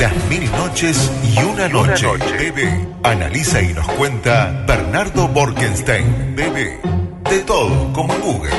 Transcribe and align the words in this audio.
Las 0.00 0.16
mil 0.30 0.50
noches 0.52 1.10
y 1.22 1.38
una 1.42 1.68
noche. 1.68 2.06
Bebé. 2.38 2.88
Analiza 3.02 3.60
y 3.60 3.74
nos 3.74 3.86
cuenta 3.86 4.64
Bernardo 4.66 5.28
Borkenstein. 5.28 6.34
Bebé. 6.34 6.80
De 7.28 7.40
todo, 7.40 7.92
como 7.92 8.14
Google. 8.14 8.50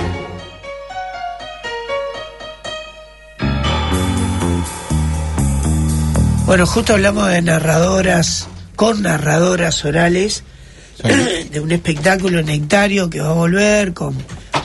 Bueno, 6.45 6.67
justo 6.67 6.93
hablamos 6.93 7.27
de 7.29 7.41
narradoras, 7.41 8.47
con 8.75 9.01
narradoras 9.01 9.83
orales, 9.83 10.43
de 11.51 11.59
un 11.59 11.71
espectáculo 11.71 12.43
nectario 12.43 13.09
que 13.09 13.19
va 13.19 13.31
a 13.31 13.33
volver 13.33 13.95
con 13.95 14.15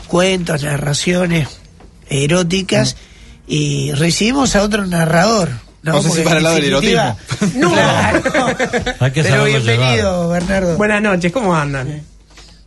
cuentos, 0.09 0.63
narraciones 0.63 1.49
eróticas 2.11 2.99
y 3.47 3.93
recibimos 3.93 4.57
a 4.57 4.63
otro 4.63 4.85
narrador. 4.85 5.66
No, 5.93 6.03
sé 6.03 6.11
si 6.11 6.23
para 6.23 6.39
el 6.39 6.43
lado 6.43 6.57
del 6.57 6.65
erotismo. 6.67 7.17
No, 7.57 7.73
claro. 7.73 8.23
Hay 9.01 9.11
que 9.13 9.23
Pero 9.23 9.45
bienvenido, 9.45 10.23
llevar. 10.25 10.41
Bernardo. 10.43 10.77
Buenas 10.77 11.03
noches, 11.03 11.33
¿cómo 11.33 11.55
andan? 11.55 12.03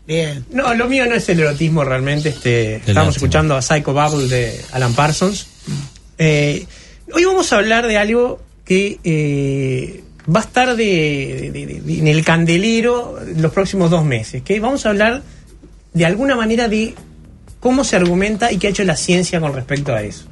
Bien. 0.07 0.43
No, 0.51 0.73
lo 0.73 0.87
mío 0.87 1.05
no 1.05 1.15
es 1.15 1.27
el 1.29 1.39
erotismo 1.39 1.83
realmente. 1.83 2.29
Este, 2.29 2.77
estamos 2.77 3.15
escuchando 3.15 3.55
a 3.55 3.61
Psycho 3.61 3.93
Bubble 3.93 4.27
de 4.27 4.59
Alan 4.71 4.93
Parsons. 4.93 5.47
Eh, 6.17 6.65
hoy 7.13 7.25
vamos 7.25 7.51
a 7.53 7.57
hablar 7.57 7.85
de 7.87 7.97
algo 7.97 8.41
que 8.65 8.99
eh, 9.03 10.03
va 10.33 10.39
a 10.39 10.43
estar 10.43 10.75
de, 10.75 11.51
de- 11.53 11.65
de- 11.65 11.81
de- 11.81 11.99
en 11.99 12.07
el 12.07 12.23
candelero 12.25 13.19
los 13.37 13.51
próximos 13.51 13.89
dos 13.91 14.03
meses. 14.03 14.41
Que 14.41 14.59
vamos 14.59 14.85
a 14.85 14.89
hablar 14.89 15.21
de 15.93 16.05
alguna 16.05 16.35
manera 16.35 16.67
de 16.67 16.95
cómo 17.59 17.83
se 17.83 17.95
argumenta 17.95 18.51
y 18.51 18.57
qué 18.57 18.67
ha 18.67 18.69
hecho 18.71 18.83
la 18.83 18.95
ciencia 18.95 19.39
con 19.39 19.53
respecto 19.53 19.93
a 19.93 20.01
eso. 20.01 20.25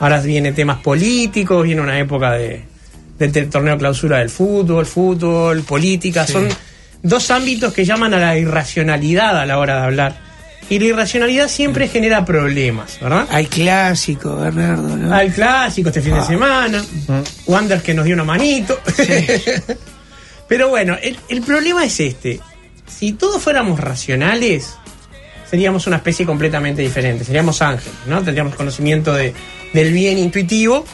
Ahora 0.00 0.20
vienen 0.20 0.54
temas 0.54 0.78
políticos, 0.78 1.64
viene 1.64 1.80
una 1.80 1.98
época 1.98 2.32
de, 2.32 2.64
del 3.18 3.32
te- 3.32 3.46
torneo 3.46 3.78
clausura 3.78 4.18
del 4.18 4.30
fútbol, 4.30 4.84
fútbol, 4.86 5.62
política. 5.62 6.26
Son 6.26 6.48
dos 7.02 7.30
ámbitos 7.30 7.72
que 7.72 7.84
llaman 7.84 8.12
a 8.14 8.18
la 8.18 8.36
irracionalidad 8.36 9.38
a 9.40 9.46
la 9.46 9.58
hora 9.58 9.76
de 9.80 9.82
hablar. 9.84 10.26
Y 10.68 10.80
la 10.80 10.86
irracionalidad 10.86 11.48
siempre 11.48 11.86
genera 11.88 12.24
problemas, 12.24 12.98
¿verdad? 13.00 13.28
Hay 13.30 13.46
clásico, 13.46 14.34
Bernardo, 14.36 14.96
¿no? 14.96 15.14
Al 15.14 15.32
clásico 15.32 15.90
este 15.90 16.02
fin 16.02 16.14
de 16.14 16.22
semana, 16.24 16.84
Wander 17.46 17.80
que 17.82 17.94
nos 17.94 18.04
dio 18.04 18.14
una 18.14 18.24
manito. 18.24 18.78
Pero 20.48 20.68
bueno, 20.68 20.96
el, 21.00 21.16
el 21.28 21.42
problema 21.42 21.84
es 21.84 21.98
este. 22.00 22.40
Si 22.86 23.12
todos 23.12 23.42
fuéramos 23.42 23.80
racionales, 23.80 24.74
seríamos 25.48 25.86
una 25.86 25.96
especie 25.96 26.24
completamente 26.26 26.82
diferente. 26.82 27.24
Seríamos 27.24 27.62
ángeles, 27.62 27.94
¿no? 28.06 28.16
Tendríamos 28.22 28.54
conocimiento 28.54 29.12
de, 29.14 29.34
del 29.72 29.92
bien 29.92 30.18
intuitivo 30.18 30.84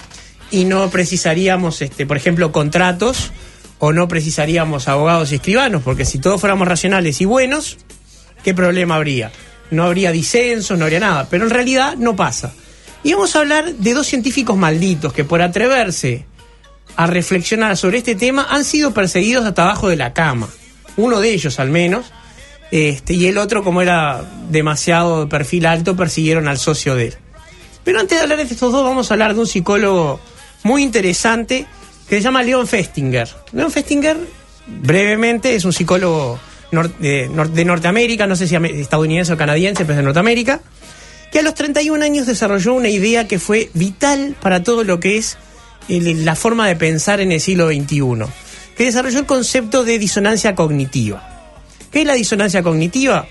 y 0.50 0.64
no 0.64 0.90
precisaríamos, 0.90 1.82
este, 1.82 2.06
por 2.06 2.16
ejemplo, 2.16 2.52
contratos 2.52 3.32
o 3.78 3.92
no 3.92 4.06
precisaríamos 4.06 4.86
abogados 4.86 5.32
y 5.32 5.36
escribanos, 5.36 5.82
porque 5.82 6.04
si 6.04 6.18
todos 6.18 6.40
fuéramos 6.40 6.68
racionales 6.68 7.20
y 7.20 7.24
buenos, 7.24 7.78
¿qué 8.44 8.54
problema 8.54 8.96
habría? 8.96 9.32
No 9.70 9.84
habría 9.84 10.12
disensos, 10.12 10.78
no 10.78 10.84
habría 10.84 11.00
nada. 11.00 11.26
Pero 11.28 11.44
en 11.44 11.50
realidad 11.50 11.96
no 11.96 12.14
pasa. 12.14 12.52
Y 13.02 13.14
vamos 13.14 13.34
a 13.34 13.40
hablar 13.40 13.74
de 13.74 13.94
dos 13.94 14.06
científicos 14.06 14.56
malditos 14.56 15.12
que 15.12 15.24
por 15.24 15.42
atreverse 15.42 16.26
a 16.94 17.06
reflexionar 17.06 17.76
sobre 17.76 17.98
este 17.98 18.14
tema 18.14 18.46
han 18.48 18.64
sido 18.64 18.94
perseguidos 18.94 19.44
hasta 19.44 19.64
abajo 19.64 19.88
de 19.88 19.96
la 19.96 20.12
cama. 20.12 20.48
Uno 20.96 21.20
de 21.20 21.30
ellos 21.30 21.58
al 21.58 21.70
menos. 21.70 22.12
Este, 22.70 23.14
y 23.14 23.26
el 23.26 23.38
otro, 23.38 23.64
como 23.64 23.82
era 23.82 24.22
demasiado 24.50 25.24
de 25.24 25.26
perfil 25.26 25.66
alto, 25.66 25.96
persiguieron 25.96 26.48
al 26.48 26.58
socio 26.58 26.94
de 26.94 27.08
él. 27.08 27.14
Pero 27.84 28.00
antes 28.00 28.18
de 28.18 28.22
hablar 28.22 28.38
de 28.38 28.44
estos 28.44 28.72
dos, 28.72 28.84
vamos 28.84 29.10
a 29.10 29.14
hablar 29.14 29.34
de 29.34 29.40
un 29.40 29.46
psicólogo 29.46 30.20
muy 30.62 30.82
interesante 30.82 31.66
que 32.08 32.16
se 32.16 32.22
llama 32.22 32.42
Leon 32.42 32.66
Festinger. 32.66 33.28
Leon 33.52 33.70
Festinger, 33.70 34.16
brevemente, 34.66 35.54
es 35.54 35.64
un 35.64 35.72
psicólogo 35.72 36.38
de, 37.00 37.28
nor- 37.30 37.48
de 37.50 37.64
Norteamérica, 37.64 38.26
no 38.26 38.36
sé 38.36 38.46
si 38.46 38.54
estadounidense 38.56 39.32
o 39.32 39.36
canadiense, 39.36 39.84
pero 39.84 39.92
es 39.94 39.96
de 39.98 40.02
Norteamérica, 40.04 40.60
que 41.32 41.40
a 41.40 41.42
los 41.42 41.54
31 41.54 42.04
años 42.04 42.26
desarrolló 42.26 42.74
una 42.74 42.88
idea 42.88 43.26
que 43.26 43.38
fue 43.38 43.70
vital 43.74 44.36
para 44.40 44.62
todo 44.62 44.84
lo 44.84 45.00
que 45.00 45.16
es 45.18 45.36
la 45.88 46.36
forma 46.36 46.68
de 46.68 46.76
pensar 46.76 47.20
en 47.20 47.32
el 47.32 47.40
siglo 47.40 47.68
XXI, 47.68 48.26
que 48.76 48.84
desarrolló 48.84 49.18
el 49.18 49.26
concepto 49.26 49.82
de 49.84 49.98
disonancia 49.98 50.54
cognitiva. 50.54 51.28
¿Qué 51.90 52.02
es 52.02 52.06
la 52.06 52.14
disonancia 52.14 52.62
cognitiva? 52.62 53.26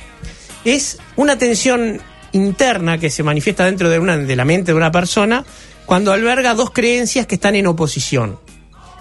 Es 0.66 0.98
una 1.16 1.38
tensión 1.38 2.02
interna 2.32 2.98
que 2.98 3.10
se 3.10 3.24
manifiesta 3.24 3.66
dentro 3.66 3.90
de, 3.90 4.00
una, 4.00 4.18
de 4.18 4.36
la 4.36 4.46
mente 4.46 4.72
de 4.72 4.78
una 4.78 4.92
persona 4.92 5.46
cuando 5.86 6.12
alberga 6.12 6.54
dos 6.54 6.72
creencias 6.72 7.28
que 7.28 7.36
están 7.36 7.56
en 7.56 7.68
oposición. 7.68 8.40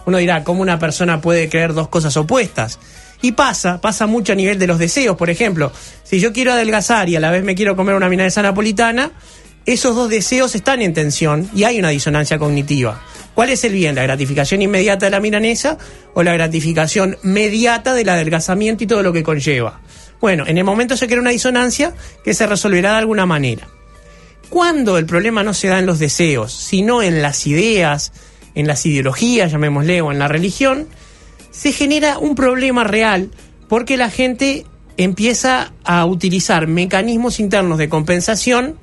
Uno 0.07 0.19
dirá, 0.19 0.45
¿cómo 0.45 0.63
una 0.63 0.79
persona 0.79 1.21
puede 1.21 1.49
creer 1.49 1.75
dos 1.75 1.89
cosas 1.89 2.17
opuestas? 2.17 2.79
Y 3.23 3.33
pasa, 3.33 3.81
pasa 3.81 4.07
mucho 4.07 4.33
a 4.33 4.37
nivel 4.37 4.59
de 4.59 4.67
los 4.67 4.79
deseos. 4.79 5.17
Por 5.17 5.31
ejemplo, 5.31 5.73
si 6.05 6.21
yo 6.21 6.33
quiero 6.33 6.53
adelgazar 6.53 7.09
y 7.09 7.17
a 7.17 7.21
la 7.21 7.31
vez 7.31 7.45
me 7.45 7.55
quiero 7.55 7.77
comer 7.77 7.95
una 7.95 8.09
milanesa 8.09 8.43
napolitana, 8.43 9.13
esos 9.67 9.95
dos 9.95 10.09
deseos 10.09 10.55
están 10.55 10.81
en 10.81 10.95
tensión 10.95 11.49
y 11.55 11.65
hay 11.65 11.79
una 11.79 11.91
disonancia 11.91 12.39
cognitiva. 12.39 13.03
¿Cuál 13.35 13.51
es 13.51 13.62
el 13.65 13.73
bien? 13.73 13.95
¿La 13.95 14.03
gratificación 14.03 14.62
inmediata 14.62 15.07
de 15.07 15.11
la 15.11 15.21
milanesa 15.21 15.79
o 16.15 16.23
la 16.23 16.33
gratificación 16.33 17.19
mediata 17.23 17.95
del 17.95 18.09
adelgazamiento 18.09 18.85
y 18.85 18.87
todo 18.87 19.03
lo 19.03 19.12
que 19.12 19.23
conlleva? 19.23 19.81
Bueno, 20.20 20.44
en 20.47 20.58
el 20.58 20.64
momento 20.64 20.97
se 20.97 21.06
crea 21.06 21.20
una 21.20 21.31
disonancia 21.31 21.94
que 22.22 22.34
se 22.34 22.47
resolverá 22.47 22.92
de 22.92 22.98
alguna 22.98 23.26
manera. 23.26 23.69
Cuando 24.48 24.98
el 24.98 25.06
problema 25.06 25.42
no 25.42 25.54
se 25.54 25.69
da 25.69 25.78
en 25.78 25.86
los 25.86 25.98
deseos, 25.98 26.53
sino 26.53 27.03
en 27.03 27.22
las 27.22 27.47
ideas, 27.47 28.12
en 28.54 28.66
las 28.66 28.84
ideologías, 28.84 29.53
llamémosle, 29.53 30.00
o 30.03 30.12
en 30.12 30.19
la 30.19 30.28
religión, 30.28 30.88
se 31.50 31.72
genera 31.72 32.19
un 32.19 32.34
problema 32.34 32.84
real 32.84 33.31
porque 33.69 33.97
la 33.97 34.10
gente 34.10 34.66
empieza 34.97 35.72
a 35.84 36.04
utilizar 36.04 36.66
mecanismos 36.66 37.41
internos 37.41 37.78
de 37.78 37.88
compensación 37.88 38.76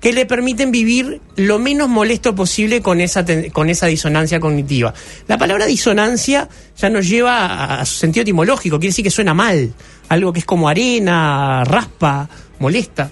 que 0.00 0.12
le 0.12 0.26
permiten 0.26 0.70
vivir 0.70 1.20
lo 1.36 1.58
menos 1.58 1.88
molesto 1.88 2.34
posible 2.34 2.80
con 2.80 3.00
esa, 3.00 3.24
con 3.52 3.68
esa 3.68 3.86
disonancia 3.86 4.38
cognitiva. 4.38 4.94
La 5.26 5.38
palabra 5.38 5.66
disonancia 5.66 6.48
ya 6.76 6.88
nos 6.88 7.08
lleva 7.08 7.46
a, 7.46 7.80
a 7.80 7.84
su 7.84 7.96
sentido 7.96 8.22
etimológico, 8.22 8.78
quiere 8.78 8.90
decir 8.90 9.04
que 9.04 9.10
suena 9.10 9.34
mal, 9.34 9.74
algo 10.08 10.32
que 10.32 10.40
es 10.40 10.44
como 10.44 10.68
arena, 10.68 11.64
raspa, 11.64 12.28
molesta. 12.58 13.10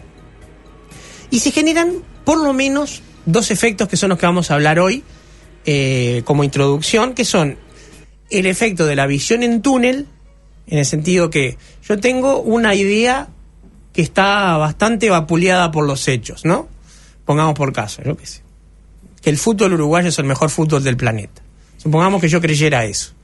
Y 1.30 1.40
se 1.40 1.50
generan 1.50 1.94
por 2.24 2.42
lo 2.42 2.52
menos 2.52 3.02
dos 3.24 3.50
efectos 3.50 3.88
que 3.88 3.96
son 3.96 4.10
los 4.10 4.18
que 4.18 4.26
vamos 4.26 4.50
a 4.50 4.54
hablar 4.54 4.78
hoy 4.78 5.02
eh, 5.64 6.22
como 6.24 6.44
introducción, 6.44 7.14
que 7.14 7.24
son 7.24 7.58
el 8.30 8.46
efecto 8.46 8.86
de 8.86 8.96
la 8.96 9.06
visión 9.06 9.42
en 9.42 9.62
túnel, 9.62 10.06
en 10.66 10.78
el 10.78 10.84
sentido 10.84 11.30
que 11.30 11.58
yo 11.86 11.98
tengo 11.98 12.40
una 12.40 12.74
idea 12.74 13.28
que 13.92 14.02
está 14.02 14.56
bastante 14.56 15.10
vapuleada 15.10 15.70
por 15.70 15.86
los 15.86 16.06
hechos, 16.08 16.44
¿no? 16.44 16.68
Pongamos 17.24 17.54
por 17.54 17.72
caso, 17.72 18.02
yo 18.04 18.16
qué 18.16 18.26
sé, 18.26 18.42
que 19.22 19.30
el 19.30 19.38
fútbol 19.38 19.72
uruguayo 19.74 20.08
es 20.08 20.18
el 20.18 20.24
mejor 20.24 20.50
fútbol 20.50 20.84
del 20.84 20.96
planeta. 20.96 21.42
Supongamos 21.78 22.20
que 22.20 22.28
yo 22.28 22.40
creyera 22.40 22.84
eso. 22.84 23.15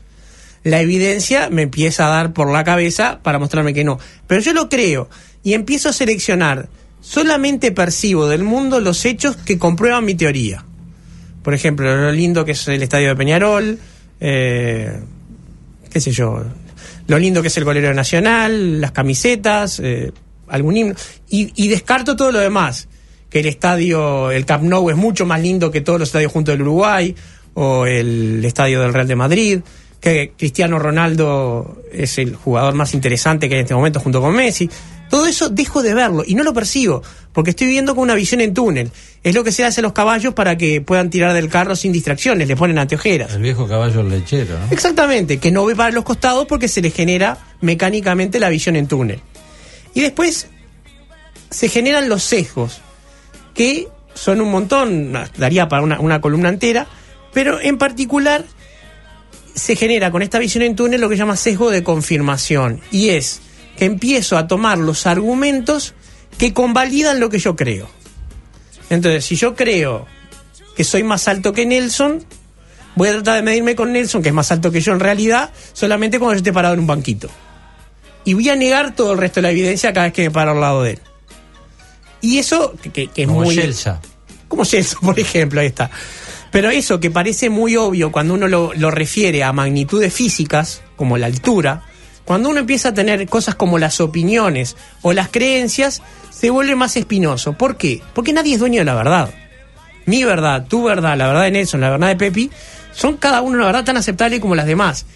La 0.65 0.81
evidencia 0.81 1.51
me 1.51 1.63
empieza 1.63 2.07
a 2.07 2.11
dar 2.11 2.33
por 2.33 2.51
la 2.51 2.65
cabeza 2.65 3.21
para 3.23 3.39
mostrarme 3.39 3.75
que 3.75 3.85
no. 3.85 3.99
Pero 4.27 4.41
yo 4.41 4.53
lo 4.53 4.69
creo 4.69 5.09
y 5.43 5.55
empiezo 5.55 5.89
a 5.89 5.93
seleccionar. 5.93 6.69
Solamente 7.01 7.73
percibo 7.73 8.29
del 8.29 8.45
mundo 8.45 8.81
los 8.81 9.05
hechos 9.05 9.37
que 9.37 9.59
comprueban 9.59 10.05
mi 10.05 10.15
teoría. 10.15 10.65
Por 11.43 11.55
ejemplo, 11.55 11.95
lo 11.97 12.13
lindo 12.13 12.45
que 12.45 12.53
es 12.53 12.69
el 12.69 12.83
estadio 12.83 13.09
de 13.09 13.17
Peñarol, 13.17 13.79
eh, 14.21 15.01
qué 15.91 16.01
sé 16.01 16.13
yo, 16.13 16.45
lo 17.09 17.19
lindo 17.19 17.43
que 17.43 17.49
es 17.49 17.57
el 17.57 17.65
golero 17.65 17.93
nacional, 17.93 18.81
las 18.81 18.93
camisetas, 18.93 19.81
eh, 19.81 20.13
algún 20.49 20.77
himno, 20.77 20.95
y, 21.29 21.69
descarto 21.69 22.15
todo 22.15 22.31
lo 22.31 22.39
demás, 22.39 22.89
que 23.29 23.41
el 23.41 23.47
estadio, 23.47 24.31
el 24.31 24.45
Camp 24.45 24.65
Nou 24.65 24.89
es 24.91 24.97
mucho 24.97 25.27
más 25.27 25.41
lindo 25.41 25.71
que 25.71 25.81
todos 25.81 25.99
los 25.99 26.09
estadios 26.09 26.31
juntos 26.31 26.53
del 26.53 26.63
Uruguay, 26.63 27.15
o 27.55 27.87
el 27.87 28.45
estadio 28.45 28.81
del 28.81 28.95
Real 28.95 29.09
de 29.09 29.17
Madrid, 29.17 29.61
que 30.03 30.33
Cristiano 30.37 30.81
Ronaldo 30.81 31.81
es 31.93 32.19
el 32.19 32.35
jugador 32.35 32.75
más 32.75 32.93
interesante 32.93 33.49
que 33.49 33.55
hay 33.55 33.61
en 33.61 33.65
este 33.67 33.75
momento 33.75 34.01
junto 34.01 34.21
con 34.21 34.35
Messi. 34.35 34.69
Todo 35.09 35.27
eso 35.27 35.49
dejo 35.49 35.81
de 35.81 35.95
verlo 35.95 36.25
y 36.27 36.35
no 36.35 36.43
lo 36.43 36.53
percibo, 36.53 37.03
porque 37.33 37.51
estoy 37.51 37.69
viendo 37.69 37.95
con 37.95 38.03
una 38.03 38.15
visión 38.15 38.41
en 38.41 38.53
túnel. 38.53 38.91
Es 39.23 39.33
lo 39.35 39.45
que 39.45 39.53
se 39.53 39.65
hace 39.65 39.81
a 39.81 39.83
los 39.83 39.93
caballos 39.93 40.35
para 40.35 40.59
que 40.59 40.81
puedan 40.81 41.09
tirar 41.09 41.33
del 41.35 41.49
carro 41.49 41.77
sin 41.77 41.93
distracciones, 41.93 42.49
le 42.49 42.57
ponen 42.57 42.79
anteojeras. 42.79 43.33
El 43.33 43.43
viejo 43.43 43.69
caballo 43.69 44.03
lechero, 44.03 44.59
¿no? 44.59 44.67
Exactamente, 44.73 45.39
que 45.39 45.53
no 45.53 45.65
ve 45.65 45.77
para 45.77 45.93
los 45.93 46.03
costados 46.03 46.47
porque 46.47 46.67
se 46.67 46.83
le 46.83 46.91
genera 46.91 47.39
mecánicamente 47.61 48.41
la 48.41 48.49
visión 48.49 48.75
en 48.75 48.89
túnel. 48.89 49.21
Y 49.95 50.01
después 50.01 50.49
se 51.51 51.69
generan 51.69 52.09
los 52.09 52.25
sesgos, 52.25 52.81
que 53.55 53.87
son 54.15 54.41
un 54.41 54.51
montón, 54.51 55.13
daría 55.37 55.69
para 55.69 55.83
una, 55.83 56.01
una 56.01 56.21
columna 56.21 56.49
entera, 56.49 56.89
pero 57.33 57.61
en 57.61 57.79
particular 57.79 58.45
se 59.55 59.77
genera 59.77 60.11
con 60.11 60.23
esta 60.23 60.39
visión 60.39 60.63
en 60.65 60.77
túnel 60.77 61.01
lo 61.01 61.09
que 61.09 61.17
se 61.17 61.21
llama 61.21 61.37
sesgo 61.37 61.71
de 61.71 61.83
confirmación, 61.83 62.81
y 62.91 63.11
es 63.11 63.41
que 63.77 63.85
empiezo 63.85 64.37
a 64.37 64.47
tomar 64.47 64.79
los 64.79 65.07
argumentos 65.07 65.95
que 66.39 66.53
convalidan 66.53 67.21
lo 67.21 67.31
que 67.31 67.39
yo 67.39 67.57
creo. 67.57 67.89
Entonces, 68.91 69.25
si 69.25 69.37
yo 69.37 69.55
creo 69.55 70.07
que 70.77 70.85
soy 70.85 71.03
más 71.03 71.29
alto 71.29 71.53
que 71.53 71.67
Nelson, 71.67 72.25
voy 72.95 73.09
a 73.09 73.13
tratar 73.13 73.37
de 73.37 73.43
medirme 73.43 73.75
con 73.75 73.93
Nelson, 73.93 74.23
que 74.23 74.29
es 74.29 74.35
más 74.35 74.51
alto 74.53 74.71
que 74.71 74.81
yo 74.81 74.93
en 74.93 75.01
realidad, 75.01 75.51
solamente 75.73 76.19
cuando 76.19 76.35
yo 76.35 76.39
esté 76.39 76.53
parado 76.53 76.75
en 76.75 76.81
un 76.81 76.87
banquito. 76.87 77.29
Y 78.25 78.35
voy 78.35 78.49
a 78.51 78.57
negar 78.57 78.95
todo 78.95 79.13
el 79.13 79.19
resto 79.19 79.41
de 79.41 79.43
la 79.43 79.51
evidencia 79.51 79.93
cada 79.93 80.07
vez 80.07 80.13
que 80.13 80.23
me 80.23 80.31
paro 80.31 80.53
al 80.53 80.61
lado 80.61 80.83
de 80.83 80.93
él. 80.93 80.99
Y 82.21 82.39
eso, 82.39 82.75
que, 82.93 83.11
es 83.15 83.27
Como 83.27 83.43
muy... 83.43 83.55
Shelsa. 83.55 84.01
Como 84.47 84.65
por 85.01 85.19
ejemplo, 85.19 85.61
ahí 85.61 85.69
está. 85.69 85.91
Pero 86.53 86.71
eso 86.71 87.01
que 87.01 87.11
parece 87.11 87.49
muy 87.49 87.77
obvio 87.77 88.13
cuando 88.13 88.35
uno 88.35 88.47
lo, 88.47 88.91
refiere 88.91 89.43
a 89.43 89.53
magnitudes 89.53 90.13
físicas, 90.13 90.83
como 90.97 91.17
la 91.17 91.27
altura, 91.27 91.83
cuando 92.27 92.51
uno 92.51 92.61
empieza 92.61 92.91
a 92.91 92.95
tener 92.95 93.27
cosas 93.27 93.55
como 93.55 93.79
las 93.79 94.01
opiniones 94.01 94.77
o 95.01 95.15
las 95.15 95.29
creencias, 95.29 96.03
se 96.31 96.51
vuelve 96.51 96.77
más 96.77 96.97
espinoso. 96.97 97.55
¿Por 97.55 97.79
qué? 97.79 98.03
Porque 98.15 98.35
nadie 98.35 98.55
es 98.55 98.61
dueño 98.61 98.81
de 98.81 98.85
la 98.85 98.95
verdad. 98.95 99.35
Mi 100.05 100.25
verdad, 100.25 100.67
tu 100.67 100.85
verdad, 100.85 101.17
la 101.17 101.27
verdad 101.27 101.43
de 101.45 101.53
Nelson, 101.53 101.81
la 101.81 101.91
verdad 101.91 102.09
de 102.09 102.17
Pepi, 102.17 102.51
son 102.93 103.17
cada 103.17 103.41
uno 103.41 103.57
una 103.57 103.67
verdad 103.67 103.85
tan 103.85 103.97
aceptable 103.97 104.39
como 104.39 104.55
las 104.55 104.67
demás. 104.67 105.07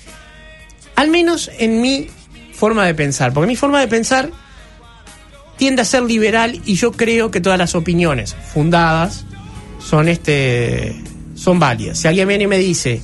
Al 0.94 1.10
menos 1.10 1.50
en 1.58 1.82
mi 1.82 2.08
forma 2.56 2.86
de 2.86 2.94
pensar. 2.94 3.34
Porque 3.34 3.46
mi 3.46 3.56
forma 3.56 3.78
de 3.80 3.88
pensar 3.88 4.30
tiende 5.58 5.82
a 5.82 5.84
ser 5.84 6.02
liberal 6.02 6.60
y 6.64 6.74
yo 6.76 6.92
creo 6.92 7.30
que 7.30 7.42
todas 7.42 7.58
las 7.58 7.74
opiniones 7.74 8.34
fundadas 8.54 9.26
son 9.78 10.08
este 10.08 10.96
son 11.36 11.58
válidas. 11.60 11.98
Si 11.98 12.08
alguien 12.08 12.26
viene 12.26 12.44
y 12.44 12.46
me 12.48 12.58
dice 12.58 13.00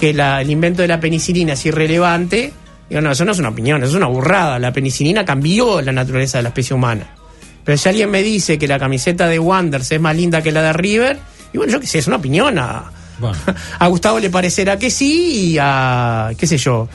que 0.00 0.14
la- 0.14 0.40
el 0.40 0.50
invento 0.50 0.80
de 0.82 0.88
la 0.88 0.98
penicilina 1.00 1.52
es 1.52 1.66
irrelevante, 1.66 2.52
digo, 2.88 3.00
no, 3.02 3.12
eso 3.12 3.24
no 3.24 3.32
es 3.32 3.38
una 3.38 3.50
opinión, 3.50 3.82
eso 3.82 3.90
es 3.90 3.96
una 3.96 4.06
burrada. 4.06 4.58
La 4.58 4.72
penicilina 4.72 5.24
cambió 5.24 5.82
la 5.82 5.92
naturaleza 5.92 6.38
de 6.38 6.42
la 6.44 6.48
especie 6.48 6.74
humana. 6.74 7.08
Pero 7.64 7.78
si 7.78 7.88
alguien 7.88 8.10
me 8.10 8.22
dice 8.22 8.58
que 8.58 8.66
la 8.68 8.78
camiseta 8.78 9.26
de 9.26 9.38
Wanders 9.38 9.90
es 9.92 10.00
más 10.00 10.14
linda 10.16 10.42
que 10.42 10.52
la 10.52 10.62
de 10.62 10.72
River, 10.72 11.18
y 11.52 11.58
bueno, 11.58 11.72
yo 11.72 11.80
qué 11.80 11.86
sé, 11.86 11.98
es 11.98 12.06
una 12.06 12.16
opinión. 12.16 12.58
A, 12.58 12.90
Bueno. 13.18 13.36
a 13.78 13.86
Gustavo 13.88 14.18
le 14.18 14.30
parecerá 14.30 14.78
que 14.78 14.90
sí 14.90 15.52
y 15.52 15.58
a, 15.60 16.30
qué 16.36 16.46
sé 16.46 16.58
yo, 16.58 16.88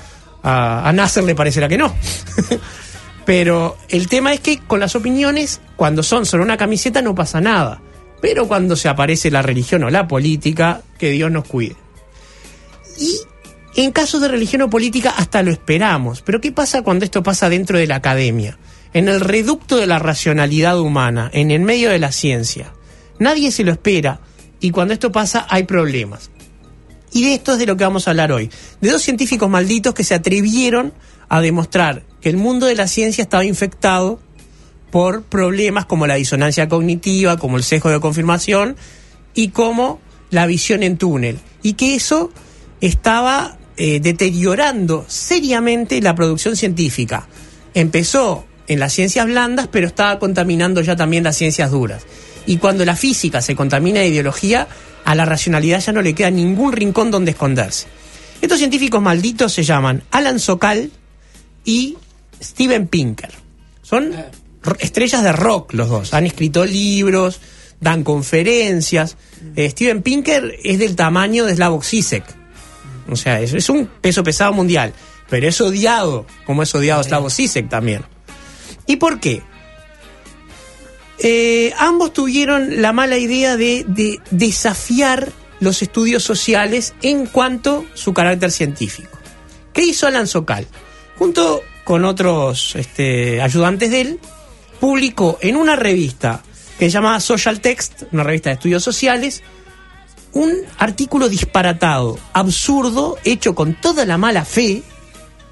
a, 0.43 0.87
a 0.87 0.93
Nasser 0.93 1.23
le 1.23 1.33
parecerá 1.35 1.67
que 1.67 1.77
no. 1.77 1.93
Pero 3.25 3.77
el 3.89 4.07
tema 4.07 4.33
es 4.33 4.39
que 4.39 4.57
con 4.59 4.79
las 4.79 4.95
opiniones, 4.95 5.61
cuando 5.75 6.01
son 6.03 6.25
sobre 6.25 6.43
una 6.43 6.57
camiseta 6.57 7.01
no 7.01 7.13
pasa 7.13 7.39
nada. 7.39 7.79
Pero 8.21 8.47
cuando 8.47 8.75
se 8.75 8.89
aparece 8.89 9.31
la 9.31 9.41
religión 9.41 9.83
o 9.83 9.89
la 9.89 10.07
política, 10.07 10.81
que 10.97 11.11
Dios 11.11 11.31
nos 11.31 11.45
cuide. 11.45 11.75
Y 12.97 13.19
en 13.75 13.91
casos 13.91 14.21
de 14.21 14.27
religión 14.27 14.63
o 14.63 14.69
política 14.69 15.13
hasta 15.15 15.41
lo 15.43 15.51
esperamos. 15.51 16.21
Pero 16.21 16.41
¿qué 16.41 16.51
pasa 16.51 16.81
cuando 16.81 17.05
esto 17.05 17.23
pasa 17.23 17.49
dentro 17.49 17.77
de 17.77 17.87
la 17.87 17.95
academia? 17.95 18.57
En 18.93 19.07
el 19.07 19.21
reducto 19.21 19.77
de 19.77 19.87
la 19.87 19.99
racionalidad 19.99 20.79
humana, 20.79 21.29
en 21.33 21.51
el 21.51 21.61
medio 21.61 21.89
de 21.89 21.99
la 21.99 22.11
ciencia. 22.11 22.73
Nadie 23.19 23.51
se 23.51 23.63
lo 23.63 23.71
espera 23.71 24.19
y 24.59 24.71
cuando 24.71 24.93
esto 24.93 25.11
pasa 25.11 25.45
hay 25.49 25.63
problemas. 25.63 26.31
Y 27.11 27.23
de 27.23 27.35
esto 27.35 27.53
es 27.53 27.59
de 27.59 27.65
lo 27.65 27.77
que 27.77 27.83
vamos 27.83 28.07
a 28.07 28.11
hablar 28.11 28.31
hoy. 28.31 28.49
De 28.81 28.89
dos 28.89 29.01
científicos 29.01 29.49
malditos 29.49 29.93
que 29.93 30.03
se 30.03 30.15
atrevieron 30.15 30.93
a 31.27 31.41
demostrar 31.41 32.03
que 32.21 32.29
el 32.29 32.37
mundo 32.37 32.65
de 32.65 32.75
la 32.75 32.87
ciencia 32.87 33.21
estaba 33.21 33.45
infectado 33.45 34.19
por 34.91 35.23
problemas 35.23 35.85
como 35.85 36.07
la 36.07 36.15
disonancia 36.15 36.67
cognitiva, 36.67 37.37
como 37.37 37.57
el 37.57 37.63
sesgo 37.63 37.89
de 37.89 37.99
confirmación 37.99 38.75
y 39.33 39.49
como 39.49 39.99
la 40.31 40.45
visión 40.45 40.83
en 40.83 40.97
túnel. 40.97 41.39
Y 41.63 41.73
que 41.73 41.95
eso 41.95 42.31
estaba 42.81 43.57
eh, 43.77 43.99
deteriorando 43.99 45.05
seriamente 45.07 46.01
la 46.01 46.15
producción 46.15 46.55
científica. 46.55 47.27
Empezó 47.73 48.45
en 48.67 48.79
las 48.79 48.93
ciencias 48.93 49.25
blandas, 49.25 49.67
pero 49.71 49.87
estaba 49.87 50.19
contaminando 50.19 50.81
ya 50.81 50.95
también 50.95 51.23
las 51.23 51.37
ciencias 51.37 51.71
duras. 51.71 52.03
Y 52.45 52.57
cuando 52.57 52.85
la 52.85 52.95
física 52.95 53.41
se 53.41 53.55
contamina 53.55 53.99
de 53.99 54.07
ideología, 54.07 54.67
a 55.05 55.15
la 55.15 55.25
racionalidad 55.25 55.81
ya 55.81 55.91
no 55.91 56.01
le 56.01 56.13
queda 56.13 56.29
ningún 56.29 56.71
rincón 56.71 57.11
donde 57.11 57.31
esconderse. 57.31 57.87
Estos 58.41 58.59
científicos 58.59 59.01
malditos 59.01 59.53
se 59.53 59.63
llaman 59.63 60.03
Alan 60.11 60.39
Sokal 60.39 60.91
y 61.65 61.97
Steven 62.41 62.87
Pinker. 62.87 63.31
Son 63.81 64.13
estrellas 64.79 65.23
de 65.23 65.31
rock 65.31 65.73
los 65.73 65.89
dos. 65.89 66.13
Han 66.13 66.25
escrito 66.25 66.65
libros, 66.65 67.39
dan 67.79 68.03
conferencias. 68.03 69.17
Eh, 69.55 69.69
Steven 69.69 70.01
Pinker 70.01 70.57
es 70.63 70.79
del 70.79 70.95
tamaño 70.95 71.45
de 71.45 71.55
Slavoj 71.55 71.83
Zizek. 71.83 72.23
O 73.09 73.15
sea, 73.15 73.41
es, 73.41 73.53
es 73.53 73.69
un 73.69 73.87
peso 73.87 74.23
pesado 74.23 74.53
mundial. 74.53 74.93
Pero 75.29 75.47
es 75.47 75.61
odiado, 75.61 76.25
como 76.45 76.63
es 76.63 76.73
odiado 76.73 77.03
Slavoj 77.03 77.31
Zizek 77.31 77.69
también. 77.69 78.03
¿Y 78.85 78.95
por 78.95 79.19
qué? 79.19 79.43
Eh, 81.19 81.73
ambos 81.77 82.13
tuvieron 82.13 82.81
la 82.81 82.93
mala 82.93 83.17
idea 83.17 83.57
de, 83.57 83.85
de 83.87 84.19
desafiar 84.31 85.31
los 85.59 85.81
estudios 85.81 86.23
sociales 86.23 86.93
en 87.01 87.25
cuanto 87.25 87.85
a 87.93 87.97
su 87.97 88.13
carácter 88.13 88.51
científico. 88.51 89.19
¿Qué 89.73 89.83
hizo 89.83 90.07
Alan 90.07 90.27
Sokal? 90.27 90.65
Junto 91.17 91.61
con 91.83 92.05
otros 92.05 92.75
este, 92.75 93.41
ayudantes 93.41 93.91
de 93.91 94.01
él, 94.01 94.19
publicó 94.79 95.37
en 95.41 95.55
una 95.55 95.75
revista 95.75 96.41
que 96.77 96.85
se 96.85 96.91
llamaba 96.91 97.19
Social 97.19 97.59
Text, 97.59 98.03
una 98.11 98.23
revista 98.23 98.49
de 98.49 98.55
estudios 98.55 98.83
sociales, 98.83 99.43
un 100.33 100.53
artículo 100.77 101.27
disparatado, 101.27 102.17
absurdo, 102.33 103.17
hecho 103.23 103.55
con 103.55 103.73
toda 103.73 104.05
la 104.05 104.17
mala 104.17 104.45
fe, 104.45 104.83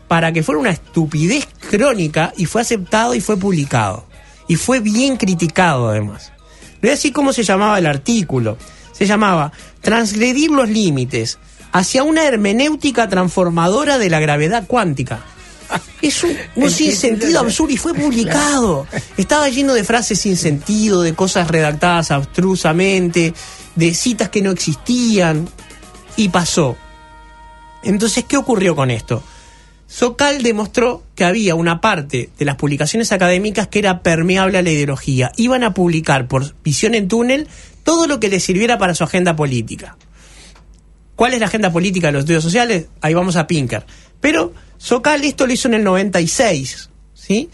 para 0.07 0.31
que 0.31 0.43
fuera 0.43 0.61
una 0.61 0.69
estupidez 0.69 1.47
crónica 1.69 2.33
y 2.37 2.45
fue 2.45 2.61
aceptado 2.61 3.13
y 3.13 3.21
fue 3.21 3.37
publicado. 3.37 4.05
Y 4.47 4.55
fue 4.55 4.79
bien 4.79 5.17
criticado 5.17 5.89
además. 5.89 6.31
Le 6.75 6.81
voy 6.81 6.89
a 6.89 6.91
decir 6.91 7.11
cómo 7.11 7.33
se 7.33 7.43
llamaba 7.43 7.79
el 7.79 7.85
artículo. 7.85 8.57
Se 8.93 9.05
llamaba 9.05 9.51
Transgredir 9.81 10.51
los 10.51 10.69
límites 10.69 11.37
hacia 11.73 12.03
una 12.03 12.25
hermenéutica 12.25 13.09
transformadora 13.09 13.97
de 13.97 14.09
la 14.09 14.19
gravedad 14.19 14.65
cuántica. 14.65 15.25
Es 16.01 16.23
un, 16.23 16.35
un 16.55 16.71
sinsentido 16.71 17.39
absurdo 17.39 17.73
y 17.73 17.77
fue 17.77 17.93
publicado. 17.93 18.87
Estaba 19.17 19.49
lleno 19.49 19.73
de 19.73 19.83
frases 19.83 20.19
sin 20.19 20.37
sentido, 20.37 21.01
de 21.01 21.13
cosas 21.13 21.49
redactadas 21.49 22.11
abstrusamente, 22.11 23.33
de 23.75 23.93
citas 23.93 24.29
que 24.29 24.41
no 24.41 24.51
existían. 24.51 25.47
Y 26.15 26.29
pasó. 26.29 26.77
Entonces, 27.83 28.25
¿qué 28.27 28.37
ocurrió 28.37 28.75
con 28.75 28.91
esto? 28.91 29.23
Sokal 29.87 30.43
demostró 30.43 31.03
que 31.15 31.23
había 31.23 31.55
una 31.55 31.79
parte 31.79 32.29
de 32.37 32.45
las 32.45 32.57
publicaciones 32.57 33.11
académicas 33.13 33.67
que 33.69 33.79
era 33.79 34.01
permeable 34.01 34.57
a 34.57 34.61
la 34.61 34.69
ideología. 34.69 35.31
Iban 35.37 35.63
a 35.63 35.73
publicar 35.73 36.27
por 36.27 36.53
visión 36.61 36.93
en 36.93 37.07
túnel 37.07 37.47
todo 37.83 38.05
lo 38.05 38.19
que 38.19 38.27
les 38.27 38.43
sirviera 38.43 38.77
para 38.77 38.93
su 38.93 39.05
agenda 39.05 39.35
política. 39.35 39.97
¿Cuál 41.15 41.33
es 41.33 41.39
la 41.39 41.45
agenda 41.45 41.71
política 41.71 42.07
de 42.07 42.13
los 42.13 42.19
estudios 42.21 42.43
sociales? 42.43 42.87
Ahí 43.01 43.13
vamos 43.13 43.37
a 43.37 43.47
Pinker. 43.47 43.85
Pero 44.19 44.53
Sokal 44.77 45.23
esto 45.23 45.47
lo 45.47 45.53
hizo 45.53 45.67
en 45.67 45.75
el 45.75 45.83
96, 45.83 46.89
¿sí? 47.13 47.49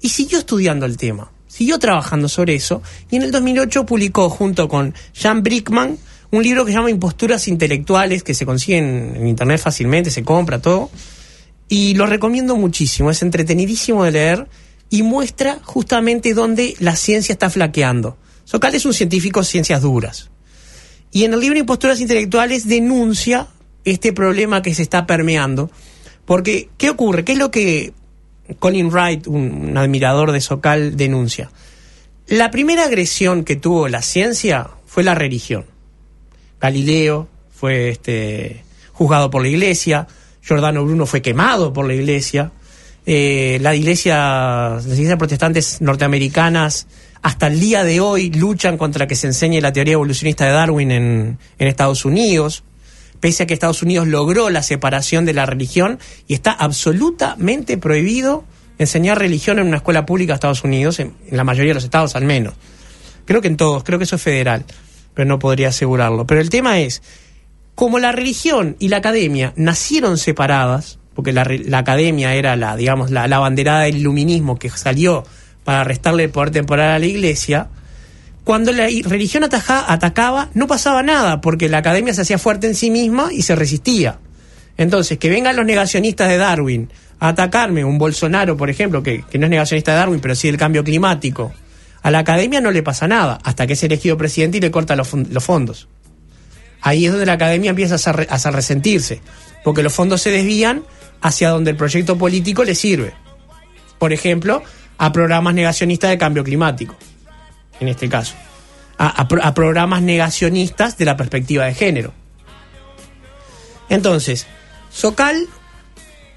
Y 0.00 0.08
siguió 0.10 0.38
estudiando 0.38 0.86
el 0.86 0.96
tema, 0.96 1.32
siguió 1.48 1.78
trabajando 1.78 2.28
sobre 2.28 2.54
eso, 2.54 2.82
y 3.10 3.16
en 3.16 3.22
el 3.22 3.30
2008 3.30 3.86
publicó 3.86 4.28
junto 4.28 4.68
con 4.68 4.94
Jan 5.14 5.42
Brickman 5.42 5.98
un 6.30 6.42
libro 6.42 6.64
que 6.64 6.72
se 6.72 6.78
llama 6.78 6.90
Imposturas 6.90 7.48
Intelectuales, 7.48 8.22
que 8.22 8.34
se 8.34 8.44
consigue 8.44 8.78
en, 8.78 9.26
internet 9.26 9.60
fácilmente, 9.60 10.10
se 10.10 10.22
compra 10.22 10.60
todo, 10.60 10.90
y 11.68 11.94
lo 11.94 12.06
recomiendo 12.06 12.56
muchísimo, 12.56 13.10
es 13.10 13.22
entretenidísimo 13.22 14.04
de 14.04 14.12
leer 14.12 14.48
y 14.90 15.02
muestra 15.02 15.58
justamente 15.64 16.34
dónde 16.34 16.74
la 16.78 16.94
ciencia 16.94 17.32
está 17.32 17.50
flaqueando. 17.50 18.16
Sokal 18.44 18.74
es 18.74 18.86
un 18.86 18.94
científico 18.94 19.40
de 19.40 19.46
ciencias 19.46 19.82
duras. 19.82 20.30
Y 21.10 21.24
en 21.24 21.34
el 21.34 21.40
libro 21.40 21.58
Imposturas 21.58 22.00
Intelectuales 22.00 22.68
denuncia 22.68 23.48
este 23.84 24.12
problema 24.12 24.62
que 24.62 24.74
se 24.74 24.82
está 24.82 25.06
permeando. 25.06 25.70
Porque, 26.26 26.68
¿qué 26.76 26.90
ocurre? 26.90 27.24
¿Qué 27.24 27.32
es 27.32 27.38
lo 27.38 27.50
que 27.50 27.94
Colin 28.58 28.90
Wright, 28.90 29.26
un, 29.26 29.76
admirador 29.78 30.32
de 30.32 30.40
Sokal, 30.40 30.96
denuncia? 30.96 31.50
La 32.26 32.50
primera 32.50 32.84
agresión 32.84 33.44
que 33.44 33.56
tuvo 33.56 33.88
la 33.88 34.02
ciencia 34.02 34.68
fue 34.86 35.04
la 35.04 35.14
religión. 35.14 35.64
Galileo 36.60 37.28
fue 37.52 37.90
este, 37.90 38.64
juzgado 38.92 39.30
por 39.30 39.42
la 39.42 39.48
iglesia, 39.48 40.08
Giordano 40.42 40.84
Bruno 40.84 41.06
fue 41.06 41.22
quemado 41.22 41.72
por 41.72 41.86
la 41.86 41.94
iglesia, 41.94 42.50
eh, 43.06 43.58
la 43.60 43.74
iglesia, 43.76 44.16
las 44.74 44.86
iglesias 44.86 45.16
protestantes 45.16 45.80
norteamericanas 45.80 46.88
hasta 47.22 47.46
el 47.46 47.60
día 47.60 47.84
de 47.84 48.00
hoy 48.00 48.30
luchan 48.30 48.76
contra 48.76 49.06
que 49.06 49.14
se 49.14 49.28
enseñe 49.28 49.60
la 49.60 49.72
teoría 49.72 49.94
evolucionista 49.94 50.44
de 50.44 50.52
Darwin 50.52 50.90
en, 50.90 51.38
en 51.58 51.68
Estados 51.68 52.04
Unidos, 52.04 52.64
pese 53.20 53.42
a 53.42 53.46
que 53.46 53.54
Estados 53.54 53.82
Unidos 53.82 54.06
logró 54.06 54.50
la 54.50 54.62
separación 54.62 55.24
de 55.24 55.34
la 55.34 55.46
religión 55.46 55.98
y 56.26 56.34
está 56.34 56.52
absolutamente 56.52 57.78
prohibido 57.78 58.44
enseñar 58.78 59.18
religión 59.18 59.58
en 59.58 59.66
una 59.66 59.78
escuela 59.78 60.06
pública 60.06 60.32
de 60.32 60.36
Estados 60.36 60.64
Unidos, 60.64 61.00
en, 61.00 61.14
la 61.30 61.44
mayoría 61.44 61.70
de 61.70 61.74
los 61.74 61.84
estados 61.84 62.14
al 62.16 62.24
menos. 62.24 62.54
Creo 63.24 63.40
que 63.40 63.48
en 63.48 63.56
todos, 63.56 63.84
creo 63.84 63.98
que 63.98 64.04
eso 64.04 64.16
es 64.16 64.22
federal, 64.22 64.64
pero 65.14 65.26
no 65.26 65.38
podría 65.38 65.68
asegurarlo. 65.68 66.26
Pero 66.26 66.40
el 66.40 66.50
tema 66.50 66.78
es, 66.80 67.02
como 67.74 67.98
la 67.98 68.12
religión 68.12 68.76
y 68.78 68.88
la 68.88 68.98
academia 68.98 69.52
nacieron 69.56 70.18
separadas, 70.18 70.98
porque 71.14 71.32
la, 71.32 71.44
la 71.44 71.78
academia 71.78 72.34
era 72.34 72.56
la, 72.56 72.76
digamos, 72.76 73.10
la, 73.10 73.26
la 73.26 73.38
banderada 73.38 73.82
del 73.82 73.96
iluminismo 73.96 74.58
que 74.58 74.68
salió 74.70 75.24
para 75.64 75.82
restarle 75.82 76.24
el 76.24 76.30
poder 76.30 76.50
temporal 76.50 76.90
a 76.90 76.98
la 76.98 77.06
iglesia, 77.06 77.68
cuando 78.46 78.70
la 78.70 78.86
religión 79.02 79.42
atacaba, 79.42 80.50
no 80.54 80.68
pasaba 80.68 81.02
nada, 81.02 81.40
porque 81.40 81.68
la 81.68 81.78
academia 81.78 82.14
se 82.14 82.20
hacía 82.20 82.38
fuerte 82.38 82.68
en 82.68 82.76
sí 82.76 82.92
misma 82.92 83.32
y 83.32 83.42
se 83.42 83.56
resistía. 83.56 84.20
Entonces, 84.76 85.18
que 85.18 85.28
vengan 85.28 85.56
los 85.56 85.66
negacionistas 85.66 86.28
de 86.28 86.36
Darwin 86.36 86.88
a 87.18 87.30
atacarme, 87.30 87.84
un 87.84 87.98
Bolsonaro, 87.98 88.56
por 88.56 88.70
ejemplo, 88.70 89.02
que, 89.02 89.24
no 89.34 89.46
es 89.46 89.50
negacionista 89.50 89.90
de 89.90 89.98
Darwin, 89.98 90.20
pero 90.20 90.36
sí 90.36 90.46
del 90.46 90.58
cambio 90.58 90.84
climático, 90.84 91.52
a 92.02 92.10
la 92.12 92.20
academia 92.20 92.60
no 92.60 92.70
le 92.70 92.84
pasa 92.84 93.08
nada, 93.08 93.40
hasta 93.42 93.66
que 93.66 93.72
es 93.72 93.82
elegido 93.82 94.16
presidente 94.16 94.58
y 94.58 94.60
le 94.60 94.70
corta 94.70 94.94
los, 94.94 95.12
fon- 95.12 95.26
los 95.28 95.42
fondos. 95.42 95.88
Ahí 96.82 97.04
es 97.04 97.10
donde 97.10 97.26
la 97.26 97.32
academia 97.32 97.70
empieza 97.70 97.96
a, 97.96 98.50
resentirse, 98.52 99.22
porque 99.64 99.82
los 99.82 99.92
fondos 99.92 100.22
se 100.22 100.30
desvían 100.30 100.84
hacia 101.20 101.50
donde 101.50 101.72
el 101.72 101.76
proyecto 101.76 102.16
político 102.16 102.62
le 102.62 102.76
sirve. 102.76 103.12
Por 103.98 104.12
ejemplo, 104.12 104.62
a 104.98 105.10
programas 105.10 105.52
negacionistas 105.52 106.10
de 106.10 106.18
cambio 106.18 106.44
climático, 106.44 106.94
en 107.80 107.88
este 107.88 108.08
caso. 108.08 108.34
A, 108.98 109.08
a 109.08 109.28
pro- 109.28 109.42
a 109.44 109.52
programas 109.54 110.02
negacionistas 110.02 110.96
de 110.96 111.04
la 111.04 111.16
perspectiva 111.16 111.66
de 111.66 111.74
género. 111.74 112.12
Entonces, 113.88 114.46
Sokal 114.90 115.46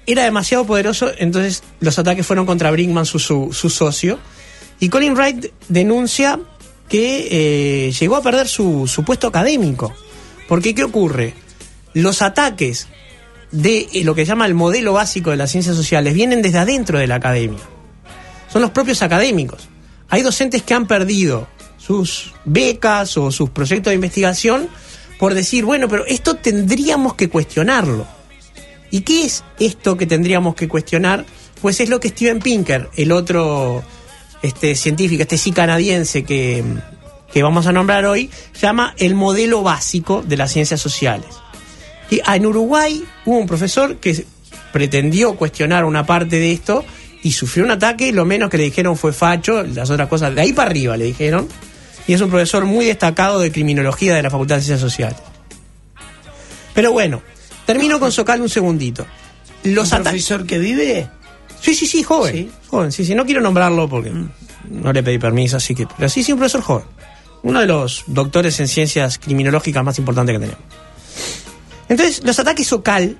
era 0.06 0.24
demasiado 0.24 0.66
poderoso, 0.66 1.10
entonces 1.18 1.62
los 1.80 1.98
ataques 1.98 2.26
fueron 2.26 2.46
contra 2.46 2.70
Brinkman, 2.70 3.06
su, 3.06 3.18
su, 3.18 3.70
socio, 3.70 4.18
y 4.78 4.88
Colin 4.88 5.14
Wright 5.14 5.46
denuncia 5.68 6.38
que 6.88 7.86
eh, 7.88 7.92
llegó 7.92 8.16
a 8.16 8.22
perder 8.22 8.48
su, 8.48 8.90
puesto 9.06 9.28
académico. 9.28 9.94
Porque, 10.48 10.74
¿qué 10.74 10.84
ocurre? 10.84 11.34
Los 11.94 12.22
ataques 12.22 12.88
de 13.52 13.88
eh, 13.92 14.04
lo 14.04 14.14
que 14.14 14.24
llama 14.24 14.46
el 14.46 14.54
modelo 14.54 14.92
básico 14.92 15.30
de 15.30 15.36
las 15.36 15.50
ciencias 15.50 15.76
sociales 15.76 16.12
vienen 16.12 16.42
desde 16.42 16.58
adentro 16.58 16.98
de 16.98 17.06
la 17.06 17.14
academia. 17.16 17.62
Son 18.52 18.60
los 18.60 18.72
propios 18.72 19.00
académicos. 19.02 19.69
Hay 20.10 20.22
docentes 20.22 20.62
que 20.62 20.74
han 20.74 20.86
perdido 20.86 21.48
sus 21.78 22.32
becas 22.44 23.16
o 23.16 23.30
sus 23.30 23.50
proyectos 23.50 23.90
de 23.90 23.94
investigación 23.94 24.68
por 25.18 25.34
decir, 25.34 25.64
bueno, 25.64 25.88
pero 25.88 26.06
esto 26.06 26.36
tendríamos 26.36 27.14
que 27.14 27.28
cuestionarlo. 27.28 28.06
¿Y 28.90 29.02
qué 29.02 29.24
es 29.24 29.44
esto 29.58 29.96
que 29.96 30.06
tendríamos 30.06 30.54
que 30.54 30.66
cuestionar? 30.66 31.26
Pues 31.60 31.78
es 31.80 31.88
lo 31.88 32.00
que 32.00 32.08
Steven 32.08 32.40
Pinker, 32.40 32.88
el 32.96 33.12
otro 33.12 33.84
este, 34.42 34.74
científico, 34.74 35.22
este 35.22 35.36
sí 35.36 35.52
canadiense 35.52 36.24
que, 36.24 36.64
que 37.32 37.42
vamos 37.42 37.66
a 37.66 37.72
nombrar 37.72 38.06
hoy, 38.06 38.30
llama 38.60 38.94
el 38.98 39.14
modelo 39.14 39.62
básico 39.62 40.22
de 40.26 40.36
las 40.36 40.52
ciencias 40.52 40.80
sociales. 40.80 41.28
Y 42.10 42.20
en 42.26 42.46
Uruguay 42.46 43.04
hubo 43.26 43.38
un 43.38 43.46
profesor 43.46 43.96
que 43.96 44.24
pretendió 44.72 45.36
cuestionar 45.36 45.84
una 45.84 46.06
parte 46.06 46.36
de 46.36 46.52
esto 46.52 46.84
y 47.22 47.32
sufrió 47.32 47.64
un 47.64 47.70
ataque, 47.70 48.12
lo 48.12 48.24
menos 48.24 48.50
que 48.50 48.58
le 48.58 48.64
dijeron 48.64 48.96
fue 48.96 49.12
facho, 49.12 49.62
las 49.62 49.90
otras 49.90 50.08
cosas, 50.08 50.34
de 50.34 50.40
ahí 50.40 50.52
para 50.52 50.70
arriba 50.70 50.96
le 50.96 51.04
dijeron, 51.04 51.48
y 52.06 52.14
es 52.14 52.20
un 52.20 52.30
profesor 52.30 52.64
muy 52.64 52.86
destacado 52.86 53.38
de 53.40 53.52
criminología 53.52 54.14
de 54.14 54.22
la 54.22 54.30
Facultad 54.30 54.56
de 54.56 54.62
Ciencias 54.62 54.80
Sociales. 54.80 55.18
Pero 56.74 56.92
bueno, 56.92 57.22
termino 57.66 58.00
con 58.00 58.10
Socal 58.12 58.40
un 58.40 58.48
segundito. 58.48 59.06
Los 59.64 59.92
¿Un 59.92 60.02
profesor 60.02 60.46
que 60.46 60.58
vive? 60.58 61.08
Sí, 61.60 61.74
sí, 61.74 61.86
sí, 61.86 62.02
joven. 62.02 62.32
Sí. 62.34 62.50
Joven, 62.68 62.92
sí, 62.92 63.04
sí. 63.04 63.14
No 63.14 63.26
quiero 63.26 63.42
nombrarlo 63.42 63.88
porque 63.88 64.12
no 64.70 64.92
le 64.92 65.02
pedí 65.02 65.18
permiso, 65.18 65.58
así 65.58 65.74
que. 65.74 65.86
Pero 65.86 66.08
sí, 66.08 66.22
sí, 66.22 66.32
un 66.32 66.38
profesor 66.38 66.62
joven. 66.62 66.86
Uno 67.42 67.60
de 67.60 67.66
los 67.66 68.04
doctores 68.06 68.58
en 68.60 68.68
ciencias 68.68 69.18
criminológicas 69.18 69.84
más 69.84 69.98
importantes 69.98 70.34
que 70.34 70.40
tenemos. 70.40 70.64
Entonces, 71.88 72.24
los 72.24 72.38
ataques 72.38 72.66
Socal 72.66 73.18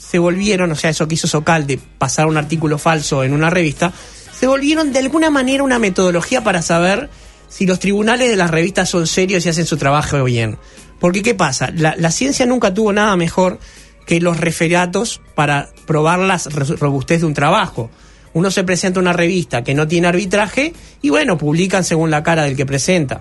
se 0.00 0.18
volvieron, 0.18 0.72
o 0.72 0.74
sea, 0.74 0.90
eso 0.90 1.06
que 1.06 1.14
hizo 1.14 1.28
Socal 1.28 1.66
de 1.66 1.78
pasar 1.78 2.26
un 2.26 2.38
artículo 2.38 2.78
falso 2.78 3.22
en 3.22 3.34
una 3.34 3.50
revista, 3.50 3.92
se 4.32 4.46
volvieron 4.46 4.92
de 4.92 4.98
alguna 4.98 5.28
manera 5.28 5.62
una 5.62 5.78
metodología 5.78 6.42
para 6.42 6.62
saber 6.62 7.10
si 7.48 7.66
los 7.66 7.78
tribunales 7.78 8.30
de 8.30 8.36
las 8.36 8.50
revistas 8.50 8.88
son 8.88 9.06
serios 9.06 9.44
y 9.44 9.50
hacen 9.50 9.66
su 9.66 9.76
trabajo 9.76 10.24
bien. 10.24 10.56
Porque, 10.98 11.22
¿qué 11.22 11.34
pasa? 11.34 11.70
La, 11.74 11.94
la 11.96 12.10
ciencia 12.10 12.46
nunca 12.46 12.72
tuvo 12.72 12.92
nada 12.92 13.14
mejor 13.16 13.58
que 14.06 14.20
los 14.20 14.38
referatos 14.38 15.20
para 15.34 15.68
probar 15.86 16.18
la 16.20 16.40
robustez 16.78 17.20
de 17.20 17.26
un 17.26 17.34
trabajo. 17.34 17.90
Uno 18.32 18.50
se 18.50 18.64
presenta 18.64 19.00
a 19.00 19.02
una 19.02 19.12
revista 19.12 19.62
que 19.62 19.74
no 19.74 19.86
tiene 19.86 20.08
arbitraje 20.08 20.72
y 21.02 21.10
bueno, 21.10 21.36
publican 21.36 21.84
según 21.84 22.10
la 22.10 22.22
cara 22.22 22.44
del 22.44 22.56
que 22.56 22.66
presenta. 22.66 23.20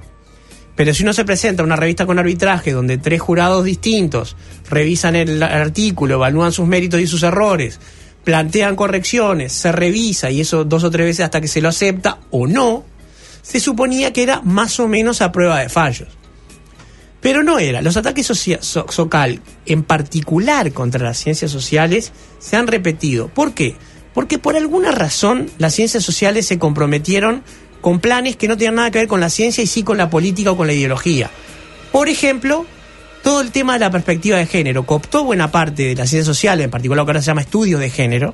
Pero 0.79 0.93
si 0.93 1.03
uno 1.03 1.11
se 1.11 1.25
presenta 1.25 1.61
a 1.61 1.65
una 1.65 1.75
revista 1.75 2.05
con 2.05 2.19
arbitraje 2.19 2.71
donde 2.71 2.97
tres 2.97 3.19
jurados 3.19 3.65
distintos 3.65 4.37
revisan 4.69 5.13
el 5.17 5.43
artículo, 5.43 6.13
evalúan 6.13 6.53
sus 6.53 6.69
méritos 6.69 7.01
y 7.01 7.05
sus 7.05 7.21
errores, 7.23 7.81
plantean 8.23 8.77
correcciones, 8.77 9.51
se 9.51 9.73
revisa 9.73 10.31
y 10.31 10.39
eso 10.39 10.63
dos 10.63 10.85
o 10.85 10.89
tres 10.89 11.05
veces 11.07 11.25
hasta 11.25 11.41
que 11.41 11.49
se 11.49 11.59
lo 11.59 11.67
acepta 11.67 12.19
o 12.31 12.47
no, 12.47 12.85
se 13.41 13.59
suponía 13.59 14.13
que 14.13 14.23
era 14.23 14.39
más 14.39 14.79
o 14.79 14.87
menos 14.87 15.21
a 15.21 15.33
prueba 15.33 15.59
de 15.59 15.67
fallos. 15.67 16.07
Pero 17.19 17.43
no 17.43 17.59
era. 17.59 17.81
Los 17.81 17.97
ataques 17.97 18.27
so- 18.27 18.87
Socal, 18.89 19.41
en 19.65 19.83
particular 19.83 20.71
contra 20.71 21.03
las 21.03 21.17
ciencias 21.17 21.51
sociales, 21.51 22.13
se 22.39 22.55
han 22.55 22.67
repetido. 22.67 23.27
¿Por 23.27 23.53
qué? 23.53 23.75
Porque 24.13 24.39
por 24.39 24.55
alguna 24.55 24.91
razón 24.91 25.51
las 25.57 25.75
ciencias 25.75 26.05
sociales 26.05 26.47
se 26.47 26.57
comprometieron 26.57 27.43
con 27.81 27.99
planes 27.99 28.35
que 28.35 28.47
no 28.47 28.57
tenían 28.57 28.75
nada 28.75 28.91
que 28.91 28.99
ver 28.99 29.07
con 29.07 29.19
la 29.19 29.29
ciencia 29.29 29.63
y 29.63 29.67
sí 29.67 29.83
con 29.83 29.97
la 29.97 30.09
política 30.09 30.51
o 30.51 30.57
con 30.57 30.67
la 30.67 30.73
ideología. 30.73 31.29
Por 31.91 32.09
ejemplo, 32.09 32.65
todo 33.23 33.41
el 33.41 33.51
tema 33.51 33.73
de 33.73 33.79
la 33.79 33.91
perspectiva 33.91 34.37
de 34.37 34.45
género 34.45 34.85
cooptó 34.85 35.23
buena 35.23 35.51
parte 35.51 35.83
de 35.83 35.95
las 35.95 36.09
ciencias 36.09 36.27
sociales, 36.27 36.65
en 36.65 36.71
particular 36.71 36.97
lo 37.01 37.05
que 37.05 37.11
ahora 37.11 37.21
se 37.21 37.27
llama 37.27 37.41
estudio 37.41 37.79
de 37.79 37.89
género, 37.89 38.33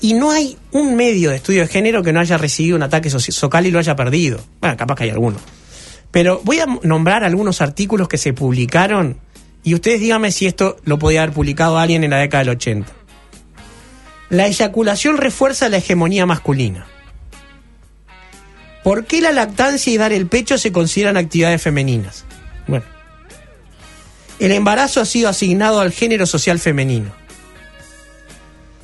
y 0.00 0.14
no 0.14 0.30
hay 0.32 0.56
un 0.72 0.96
medio 0.96 1.30
de 1.30 1.36
estudio 1.36 1.62
de 1.62 1.68
género 1.68 2.02
que 2.02 2.12
no 2.12 2.18
haya 2.20 2.36
recibido 2.36 2.76
un 2.76 2.82
ataque 2.82 3.08
soci- 3.08 3.30
Socal 3.30 3.66
y 3.66 3.70
lo 3.70 3.78
haya 3.78 3.94
perdido. 3.94 4.40
Bueno, 4.60 4.76
capaz 4.76 4.96
que 4.96 5.04
hay 5.04 5.10
alguno. 5.10 5.38
Pero 6.10 6.40
voy 6.44 6.58
a 6.58 6.66
nombrar 6.82 7.24
algunos 7.24 7.60
artículos 7.62 8.08
que 8.08 8.18
se 8.18 8.32
publicaron 8.32 9.16
y 9.62 9.74
ustedes 9.74 10.00
díganme 10.00 10.32
si 10.32 10.46
esto 10.46 10.76
lo 10.84 10.98
podía 10.98 11.22
haber 11.22 11.34
publicado 11.34 11.78
alguien 11.78 12.02
en 12.04 12.10
la 12.10 12.18
década 12.18 12.40
del 12.44 12.56
80. 12.56 12.92
La 14.30 14.46
eyaculación 14.46 15.18
refuerza 15.18 15.68
la 15.68 15.76
hegemonía 15.78 16.26
masculina. 16.26 16.86
¿Por 18.82 19.04
qué 19.04 19.20
la 19.20 19.32
lactancia 19.32 19.92
y 19.92 19.96
dar 19.96 20.12
el 20.12 20.26
pecho 20.26 20.58
se 20.58 20.72
consideran 20.72 21.16
actividades 21.16 21.62
femeninas? 21.62 22.24
Bueno. 22.66 22.84
El 24.38 24.52
embarazo 24.52 25.00
ha 25.00 25.04
sido 25.04 25.28
asignado 25.28 25.80
al 25.80 25.92
género 25.92 26.26
social 26.26 26.58
femenino. 26.58 27.12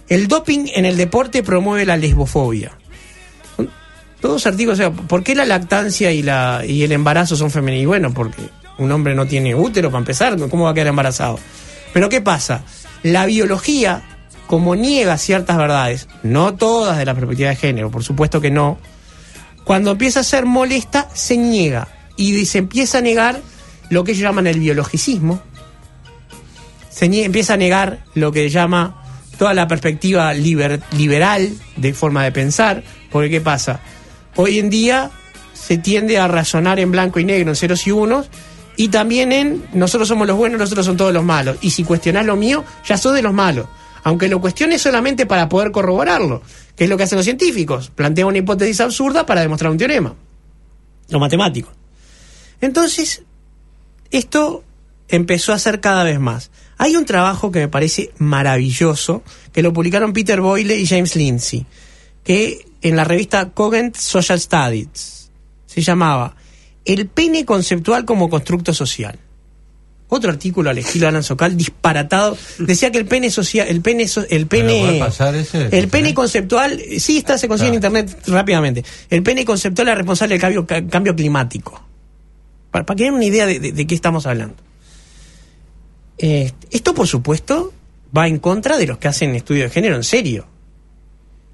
El 0.08 0.28
doping 0.28 0.68
en 0.74 0.84
el 0.84 0.96
deporte 0.96 1.42
promueve 1.42 1.84
la 1.84 1.96
lesbofobia. 1.96 2.72
Todos 4.20 4.46
artículos, 4.46 4.78
o 4.78 4.82
sea, 4.82 4.90
¿por 4.90 5.22
qué 5.22 5.34
la 5.34 5.44
lactancia 5.44 6.12
y, 6.12 6.24
y 6.68 6.82
el 6.82 6.92
embarazo 6.92 7.36
son 7.36 7.50
femeninos? 7.50 7.88
Bueno, 7.88 8.14
porque 8.14 8.42
un 8.78 8.90
hombre 8.90 9.14
no 9.14 9.26
tiene 9.26 9.54
útero 9.54 9.90
para 9.90 10.00
empezar, 10.00 10.36
¿cómo 10.48 10.64
va 10.64 10.70
a 10.70 10.74
quedar 10.74 10.88
embarazado? 10.88 11.38
Pero 11.92 12.08
¿qué 12.08 12.20
pasa? 12.20 12.62
La 13.02 13.26
biología, 13.26 14.02
como 14.46 14.74
niega 14.74 15.18
ciertas 15.18 15.56
verdades, 15.56 16.08
no 16.22 16.54
todas 16.54 16.98
de 16.98 17.04
la 17.04 17.14
perspectiva 17.14 17.50
de 17.50 17.56
género, 17.56 17.90
por 17.90 18.02
supuesto 18.02 18.40
que 18.40 18.50
no, 18.50 18.78
cuando 19.68 19.90
empieza 19.90 20.20
a 20.20 20.24
ser 20.24 20.46
molesta, 20.46 21.10
se 21.12 21.36
niega. 21.36 21.88
Y 22.16 22.46
se 22.46 22.56
empieza 22.56 22.98
a 22.98 23.00
negar 23.02 23.42
lo 23.90 24.02
que 24.02 24.12
ellos 24.12 24.22
llaman 24.22 24.46
el 24.46 24.58
biologicismo. 24.60 25.42
Se 26.90 27.08
nie- 27.10 27.24
empieza 27.24 27.52
a 27.52 27.56
negar 27.58 27.98
lo 28.14 28.32
que 28.32 28.48
llama 28.48 29.02
toda 29.38 29.52
la 29.52 29.68
perspectiva 29.68 30.32
liber- 30.32 30.80
liberal 30.92 31.50
de 31.76 31.92
forma 31.92 32.24
de 32.24 32.32
pensar. 32.32 32.82
Porque 33.12 33.28
¿qué 33.28 33.40
pasa? 33.42 33.80
Hoy 34.36 34.58
en 34.58 34.70
día 34.70 35.10
se 35.52 35.76
tiende 35.76 36.18
a 36.18 36.28
razonar 36.28 36.80
en 36.80 36.90
blanco 36.90 37.20
y 37.20 37.24
negro, 37.24 37.50
en 37.50 37.56
ceros 37.56 37.86
y 37.86 37.90
unos, 37.90 38.26
y 38.76 38.88
también 38.88 39.32
en 39.32 39.64
nosotros 39.74 40.08
somos 40.08 40.26
los 40.26 40.36
buenos, 40.38 40.58
nosotros 40.58 40.86
son 40.86 40.96
todos 40.96 41.12
los 41.12 41.24
malos. 41.24 41.58
Y 41.60 41.70
si 41.72 41.84
cuestionás 41.84 42.24
lo 42.24 42.36
mío, 42.36 42.64
ya 42.86 42.96
sos 42.96 43.12
de 43.14 43.20
los 43.22 43.34
malos. 43.34 43.66
Aunque 44.02 44.28
lo 44.28 44.40
cuestiones 44.40 44.82
solamente 44.82 45.26
para 45.26 45.48
poder 45.48 45.70
corroborarlo, 45.70 46.42
que 46.76 46.84
es 46.84 46.90
lo 46.90 46.96
que 46.96 47.04
hacen 47.04 47.16
los 47.16 47.24
científicos. 47.24 47.90
Plantean 47.94 48.28
una 48.28 48.38
hipótesis 48.38 48.80
absurda 48.80 49.26
para 49.26 49.40
demostrar 49.40 49.70
un 49.70 49.78
teorema. 49.78 50.14
Los 51.08 51.20
matemáticos. 51.20 51.72
Entonces, 52.60 53.22
esto 54.10 54.64
empezó 55.08 55.52
a 55.52 55.58
ser 55.58 55.80
cada 55.80 56.04
vez 56.04 56.20
más. 56.20 56.50
Hay 56.76 56.96
un 56.96 57.04
trabajo 57.04 57.50
que 57.50 57.60
me 57.60 57.68
parece 57.68 58.12
maravilloso, 58.18 59.22
que 59.52 59.62
lo 59.62 59.72
publicaron 59.72 60.12
Peter 60.12 60.40
Boyle 60.40 60.78
y 60.78 60.86
James 60.86 61.16
Lindsay, 61.16 61.66
que 62.22 62.66
en 62.82 62.96
la 62.96 63.04
revista 63.04 63.50
Cogent 63.50 63.96
Social 63.96 64.40
Studies 64.40 65.30
se 65.66 65.80
llamaba 65.82 66.36
El 66.84 67.06
pene 67.08 67.44
conceptual 67.44 68.04
como 68.04 68.30
constructo 68.30 68.72
social. 68.72 69.18
Otro 70.10 70.30
artículo 70.30 70.70
al 70.70 70.78
estilo 70.78 71.02
de 71.04 71.08
Alan 71.08 71.22
Sokal, 71.22 71.54
disparatado, 71.56 72.36
decía 72.58 72.90
que 72.90 72.96
el 72.98 73.04
pene 73.04 73.30
social, 73.30 73.68
el 73.68 73.82
pene, 73.82 74.08
so- 74.08 74.22
el 74.30 74.46
¿Me 74.50 74.62
lo 74.62 74.68
puede 74.68 74.86
pene, 74.86 74.98
pasar 75.00 75.34
ese? 75.34 75.68
el 75.70 75.88
pene 75.88 76.14
conceptual, 76.14 76.80
sí 76.98 77.18
está, 77.18 77.36
se 77.36 77.46
consigue 77.46 77.68
en 77.68 77.74
internet 77.74 78.18
rápidamente. 78.26 78.84
El 79.10 79.22
pene 79.22 79.44
conceptual 79.44 79.88
es 79.88 79.96
responsable 79.96 80.34
del 80.34 80.40
cambio, 80.40 80.66
ca- 80.66 80.86
cambio 80.86 81.14
climático. 81.14 81.82
Para, 82.70 82.86
para 82.86 82.96
que 82.96 83.04
den 83.04 83.14
una 83.14 83.24
idea 83.26 83.44
de, 83.46 83.60
de- 83.60 83.72
de 83.72 83.86
qué 83.86 83.94
estamos 83.94 84.26
hablando. 84.26 84.56
Eh, 86.18 86.52
esto, 86.70 86.94
por 86.94 87.06
supuesto, 87.06 87.72
va 88.16 88.26
en 88.28 88.38
contra 88.38 88.76
de 88.78 88.86
los 88.86 88.98
que 88.98 89.08
hacen 89.08 89.34
estudio 89.34 89.64
de 89.64 89.70
género 89.70 89.96
en 89.96 90.04
serio. 90.04 90.46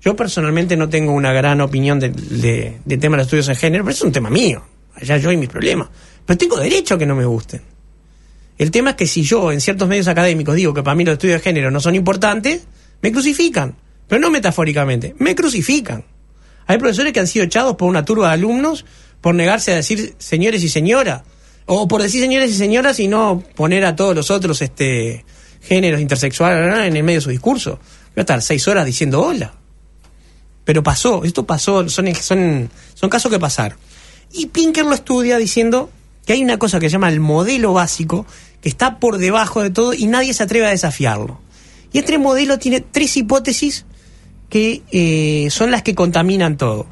Yo 0.00 0.14
personalmente 0.16 0.76
no 0.76 0.88
tengo 0.88 1.12
una 1.12 1.32
gran 1.32 1.60
opinión 1.60 1.98
del 1.98 2.14
de, 2.40 2.78
del 2.84 3.00
tema 3.00 3.16
de 3.16 3.22
los 3.22 3.26
estudios 3.26 3.48
en 3.48 3.56
género, 3.56 3.84
pero 3.84 3.94
es 3.94 4.02
un 4.02 4.12
tema 4.12 4.30
mío. 4.30 4.62
ya 5.02 5.16
yo 5.16 5.32
y 5.32 5.36
mis 5.36 5.48
problemas. 5.48 5.88
Pero 6.24 6.38
tengo 6.38 6.56
derecho 6.56 6.94
a 6.94 6.98
que 6.98 7.06
no 7.06 7.14
me 7.16 7.24
gusten. 7.24 7.62
El 8.58 8.70
tema 8.70 8.90
es 8.90 8.96
que 8.96 9.06
si 9.06 9.22
yo 9.22 9.50
en 9.50 9.60
ciertos 9.60 9.88
medios 9.88 10.08
académicos 10.08 10.54
digo 10.54 10.74
que 10.74 10.82
para 10.82 10.94
mí 10.94 11.04
los 11.04 11.14
estudios 11.14 11.38
de 11.38 11.44
género 11.44 11.70
no 11.70 11.80
son 11.80 11.94
importantes, 11.94 12.66
me 13.02 13.12
crucifican. 13.12 13.76
Pero 14.06 14.20
no 14.20 14.30
metafóricamente, 14.30 15.14
me 15.18 15.34
crucifican. 15.34 16.04
Hay 16.66 16.78
profesores 16.78 17.12
que 17.12 17.20
han 17.20 17.26
sido 17.26 17.44
echados 17.44 17.76
por 17.76 17.88
una 17.88 18.04
turba 18.04 18.28
de 18.28 18.34
alumnos 18.34 18.84
por 19.20 19.34
negarse 19.34 19.72
a 19.72 19.76
decir 19.76 20.14
señores 20.18 20.62
y 20.62 20.68
señoras. 20.68 21.22
O 21.66 21.88
por 21.88 22.02
decir 22.02 22.20
señores 22.20 22.50
y 22.50 22.54
señoras 22.54 23.00
y 23.00 23.08
no 23.08 23.42
poner 23.54 23.84
a 23.86 23.96
todos 23.96 24.14
los 24.14 24.30
otros 24.30 24.60
este, 24.62 25.24
géneros 25.62 26.00
intersexuales 26.00 26.86
en 26.86 26.96
el 26.96 27.02
medio 27.02 27.18
de 27.18 27.24
su 27.24 27.30
discurso. 27.30 27.78
Voy 28.14 28.18
a 28.18 28.20
estar 28.20 28.42
seis 28.42 28.68
horas 28.68 28.86
diciendo 28.86 29.22
hola. 29.22 29.54
Pero 30.64 30.82
pasó, 30.82 31.24
esto 31.24 31.44
pasó, 31.44 31.88
son, 31.88 32.14
son, 32.14 32.70
son 32.94 33.10
casos 33.10 33.30
que 33.30 33.38
pasaron. 33.38 33.78
Y 34.32 34.46
Pinker 34.46 34.84
lo 34.84 34.94
estudia 34.94 35.38
diciendo 35.38 35.90
que 36.26 36.32
hay 36.32 36.42
una 36.42 36.58
cosa 36.58 36.80
que 36.80 36.88
se 36.88 36.92
llama 36.92 37.08
el 37.08 37.20
modelo 37.20 37.72
básico, 37.72 38.26
que 38.60 38.68
está 38.68 38.98
por 38.98 39.18
debajo 39.18 39.62
de 39.62 39.70
todo 39.70 39.94
y 39.94 40.06
nadie 40.06 40.34
se 40.34 40.42
atreve 40.42 40.66
a 40.66 40.70
desafiarlo. 40.70 41.40
Y 41.92 41.98
este 41.98 42.18
modelo 42.18 42.58
tiene 42.58 42.80
tres 42.80 43.16
hipótesis 43.16 43.84
que 44.48 44.82
eh, 44.90 45.48
son 45.50 45.70
las 45.70 45.82
que 45.82 45.94
contaminan 45.94 46.56
todo. 46.56 46.86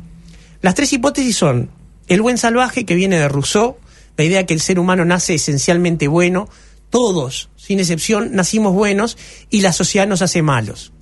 Las 0.60 0.74
tres 0.74 0.92
hipótesis 0.92 1.36
son 1.36 1.70
el 2.08 2.20
buen 2.22 2.38
salvaje, 2.38 2.84
que 2.84 2.94
viene 2.94 3.18
de 3.18 3.28
Rousseau, 3.28 3.76
la 4.16 4.24
idea 4.24 4.46
que 4.46 4.54
el 4.54 4.60
ser 4.60 4.78
humano 4.78 5.04
nace 5.04 5.34
esencialmente 5.34 6.08
bueno, 6.08 6.48
todos, 6.90 7.48
sin 7.56 7.80
excepción, 7.80 8.32
nacimos 8.32 8.74
buenos 8.74 9.16
y 9.48 9.62
la 9.62 9.72
sociedad 9.72 10.06
nos 10.06 10.20
hace 10.20 10.42
malos. 10.42 10.92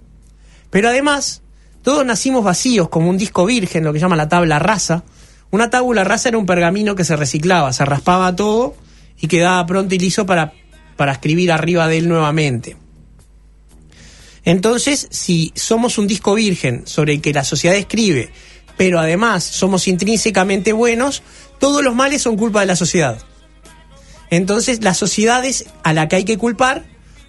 Pero 0.71 0.89
además, 0.89 1.43
todos 1.83 2.07
nacimos 2.07 2.45
vacíos, 2.45 2.89
como 2.89 3.11
un 3.11 3.19
disco 3.19 3.45
virgen, 3.45 3.85
lo 3.85 3.93
que 3.93 3.99
llama 3.99 4.15
la 4.15 4.29
tabla 4.29 4.59
rasa, 4.61 5.03
una 5.51 5.69
tabula 5.69 6.05
rasa 6.05 6.29
era 6.29 6.39
un 6.39 6.47
pergamino 6.47 6.95
que 6.95 7.05
se 7.05 7.17
reciclaba, 7.17 7.73
se 7.73 7.85
raspaba 7.85 8.35
todo 8.37 8.75
y 9.21 9.27
quedaba 9.27 9.67
pronto 9.67 9.95
y 9.95 9.99
liso 9.99 10.25
para, 10.25 10.53
para 10.97 11.13
escribir 11.13 11.51
arriba 11.51 11.89
de 11.89 11.99
él 11.99 12.09
nuevamente. 12.09 12.77
Entonces, 14.45 15.09
si 15.11 15.53
somos 15.55 15.99
un 15.99 16.07
disco 16.07 16.35
virgen 16.35 16.87
sobre 16.87 17.15
el 17.15 17.21
que 17.21 17.33
la 17.33 17.45
sociedad 17.45 17.77
escribe, 17.77 18.31
pero 18.77 18.99
además 18.99 19.45
somos 19.45 19.89
intrínsecamente 19.89 20.73
buenos, 20.73 21.23
todos 21.59 21.83
los 21.83 21.95
males 21.95 22.23
son 22.23 22.37
culpa 22.37 22.61
de 22.61 22.67
la 22.67 22.77
sociedad. 22.77 23.19
Entonces, 24.31 24.83
la 24.83 24.95
sociedad 24.95 25.45
es 25.45 25.67
a 25.83 25.93
la 25.93 26.09
que 26.09 26.17
hay 26.17 26.25
que 26.25 26.39
culpar 26.39 26.85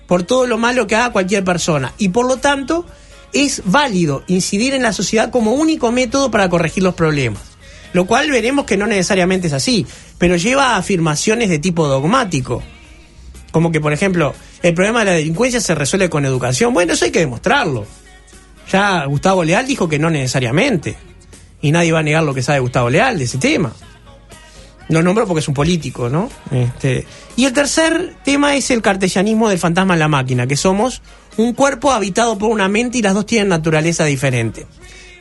por 0.07 0.23
todo 0.23 0.45
lo 0.45 0.57
malo 0.59 0.87
que 0.87 0.95
haga 0.95 1.11
cualquier 1.11 1.43
persona. 1.43 1.93
Y 1.97 2.09
por 2.09 2.27
lo 2.27 2.37
tanto, 2.37 2.85
es 3.33 3.63
válido 3.65 4.23
incidir 4.27 4.75
en 4.75 4.83
la 4.83 4.93
sociedad 4.93 5.31
como 5.31 5.53
único 5.53 5.91
método 5.91 6.29
para 6.29 6.49
corregir 6.49 6.83
los 6.83 6.93
problemas 6.93 7.50
lo 7.93 8.05
cual 8.05 8.29
veremos 8.31 8.65
que 8.65 8.77
no 8.77 8.87
necesariamente 8.87 9.47
es 9.47 9.53
así, 9.53 9.85
pero 10.17 10.35
lleva 10.35 10.69
a 10.69 10.77
afirmaciones 10.77 11.49
de 11.49 11.59
tipo 11.59 11.87
dogmático. 11.87 12.63
Como 13.51 13.71
que, 13.71 13.81
por 13.81 13.91
ejemplo, 13.91 14.33
el 14.63 14.73
problema 14.73 14.99
de 14.99 15.05
la 15.05 15.11
delincuencia 15.11 15.59
se 15.59 15.75
resuelve 15.75 16.09
con 16.09 16.25
educación. 16.25 16.73
Bueno, 16.73 16.93
eso 16.93 17.05
hay 17.05 17.11
que 17.11 17.19
demostrarlo. 17.19 17.85
Ya 18.71 19.05
Gustavo 19.05 19.43
Leal 19.43 19.67
dijo 19.67 19.89
que 19.89 19.99
no 19.99 20.09
necesariamente. 20.09 20.95
Y 21.61 21.71
nadie 21.71 21.91
va 21.91 21.99
a 21.99 22.03
negar 22.03 22.23
lo 22.23 22.33
que 22.33 22.41
sabe 22.41 22.59
Gustavo 22.59 22.89
Leal 22.89 23.17
de 23.17 23.25
ese 23.25 23.37
tema. 23.37 23.73
Lo 24.87 25.01
nombro 25.01 25.27
porque 25.27 25.39
es 25.39 25.47
un 25.47 25.53
político, 25.53 26.09
¿no? 26.09 26.29
Este, 26.51 27.05
y 27.35 27.45
el 27.45 27.53
tercer 27.53 28.15
tema 28.23 28.55
es 28.55 28.71
el 28.71 28.81
cartesianismo 28.81 29.47
del 29.49 29.59
fantasma 29.59 29.93
en 29.93 29.99
la 29.99 30.07
máquina, 30.07 30.47
que 30.47 30.57
somos 30.57 31.01
un 31.37 31.53
cuerpo 31.53 31.91
habitado 31.91 32.37
por 32.37 32.49
una 32.49 32.67
mente 32.67 32.97
y 32.97 33.01
las 33.01 33.13
dos 33.13 33.25
tienen 33.25 33.49
naturaleza 33.49 34.05
diferente. 34.05 34.65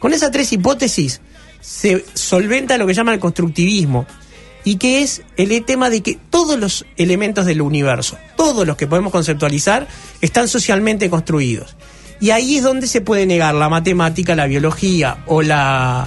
Con 0.00 0.12
esas 0.12 0.30
tres 0.30 0.52
hipótesis 0.52 1.20
se 1.60 2.04
solventa 2.14 2.78
lo 2.78 2.86
que 2.86 2.94
llama 2.94 3.12
el 3.14 3.20
constructivismo 3.20 4.06
y 4.64 4.76
que 4.76 5.02
es 5.02 5.22
el 5.36 5.64
tema 5.64 5.90
de 5.90 6.02
que 6.02 6.18
todos 6.30 6.58
los 6.58 6.84
elementos 6.96 7.46
del 7.46 7.62
universo, 7.62 8.18
todos 8.36 8.66
los 8.66 8.76
que 8.76 8.86
podemos 8.86 9.12
conceptualizar, 9.12 9.88
están 10.20 10.48
socialmente 10.48 11.08
construidos. 11.08 11.76
Y 12.20 12.30
ahí 12.30 12.56
es 12.56 12.62
donde 12.62 12.86
se 12.86 13.00
puede 13.00 13.24
negar 13.24 13.54
la 13.54 13.70
matemática, 13.70 14.34
la 14.34 14.46
biología 14.46 15.24
o 15.26 15.40
la, 15.40 16.06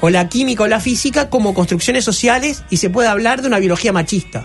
o 0.00 0.10
la 0.10 0.28
química 0.28 0.64
o 0.64 0.66
la 0.66 0.80
física 0.80 1.30
como 1.30 1.54
construcciones 1.54 2.04
sociales 2.04 2.64
y 2.70 2.78
se 2.78 2.90
puede 2.90 3.08
hablar 3.08 3.42
de 3.42 3.48
una 3.48 3.60
biología 3.60 3.92
machista. 3.92 4.44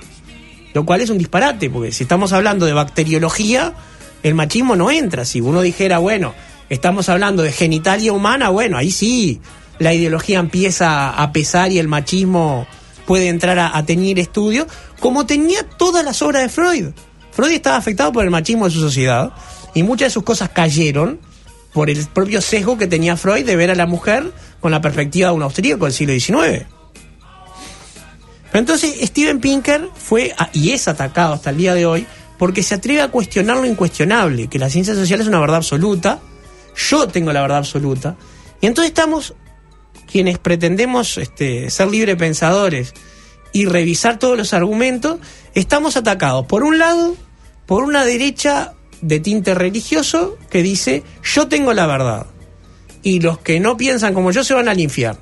Lo 0.74 0.86
cual 0.86 1.02
es 1.02 1.10
un 1.10 1.18
disparate, 1.18 1.72
porque 1.72 1.92
si 1.92 2.04
estamos 2.04 2.34
hablando 2.34 2.68
de 2.68 2.74
bacteriología, 2.74 3.74
el 4.22 4.36
machismo 4.36 4.76
no 4.76 4.92
entra. 4.92 5.26
Si 5.26 5.42
uno 5.42 5.62
dijera, 5.62 5.98
bueno, 5.98 6.36
estamos 6.70 7.10
hablando 7.10 7.42
de 7.42 7.52
genitalia 7.52 8.14
humana, 8.14 8.50
bueno, 8.50 8.78
ahí 8.78 8.92
sí, 8.92 9.42
la 9.80 9.94
ideología 9.94 10.40
empieza 10.40 11.10
a 11.10 11.32
pesar 11.32 11.72
y 11.72 11.80
el 11.80 11.88
machismo 11.88 12.68
puede 13.06 13.30
entrar 13.30 13.58
a, 13.58 13.86
tener 13.86 14.20
estudio, 14.20 14.68
como 15.00 15.26
tenía 15.26 15.64
todas 15.64 16.04
las 16.04 16.22
obras 16.22 16.44
de 16.44 16.50
Freud. 16.50 16.88
Freud 17.32 17.52
estaba 17.52 17.78
afectado 17.78 18.12
por 18.12 18.26
el 18.26 18.32
machismo 18.32 18.66
de 18.66 18.72
su 18.72 18.82
sociedad 18.82 19.32
y 19.74 19.84
muchas 19.84 20.08
de 20.08 20.12
sus 20.12 20.24
cosas 20.24 20.50
cayeron 20.50 21.20
por 21.72 21.90
el 21.90 22.06
propio 22.08 22.42
sesgo 22.42 22.78
que 22.78 22.88
tenía 22.88 23.16
Freud 23.16 23.46
de 23.46 23.56
ver 23.56 23.72
a 23.72 23.76
la 23.76 23.86
mujer 23.86 24.34
con 24.60 24.72
la 24.72 24.82
perspectiva 24.82 25.30
de 25.30 25.36
un 25.36 25.44
austríaco 25.44 25.86
del 25.86 25.94
siglo 25.94 26.14
XIX. 26.14 26.66
Pero 28.52 28.60
entonces 28.60 29.00
Steven 29.02 29.40
Pinker 29.40 29.90
fue 29.96 30.34
y 30.54 30.72
es 30.72 30.88
atacado 30.88 31.34
hasta 31.34 31.52
el 31.52 31.58
día 31.58 31.74
de 31.74 31.86
hoy 31.86 32.08
porque 32.38 32.64
se 32.64 32.76
atreve 32.76 33.02
a 33.02 33.10
cuestionar 33.10 33.58
lo 33.58 33.66
incuestionable, 33.66 34.48
que 34.48 34.60
la 34.60 34.70
ciencia 34.70 34.94
social 34.96 35.22
es 35.22 35.28
una 35.28 35.40
verdad 35.40 35.58
absoluta, 35.58 36.20
yo 36.90 37.08
tengo 37.08 37.34
la 37.34 37.42
verdad 37.42 37.58
absoluta, 37.58 38.16
y 38.62 38.68
entonces 38.68 38.90
estamos 38.90 39.34
quienes 40.06 40.38
pretendemos 40.38 41.18
este, 41.18 41.70
ser 41.70 41.88
libre 41.88 42.16
pensadores 42.16 42.94
y 43.54 43.66
revisar 43.66 44.20
todos 44.20 44.38
los 44.38 44.54
argumentos, 44.54 45.20
estamos 45.56 45.98
atacados, 45.98 46.46
por 46.46 46.64
un 46.64 46.78
lado, 46.78 47.16
por 47.66 47.84
una 47.84 48.06
derecha 48.06 48.74
de 49.02 49.20
tinte 49.20 49.54
religioso 49.54 50.38
que 50.50 50.64
dice, 50.64 51.04
yo 51.24 51.48
tengo 51.48 51.74
la 51.74 51.88
verdad, 51.88 52.28
y 53.04 53.20
los 53.20 53.40
que 53.40 53.60
no 53.60 53.78
piensan 53.78 54.14
como 54.14 54.32
yo 54.32 54.44
se 54.44 54.54
van 54.54 54.70
al 54.70 54.80
infierno. 54.80 55.22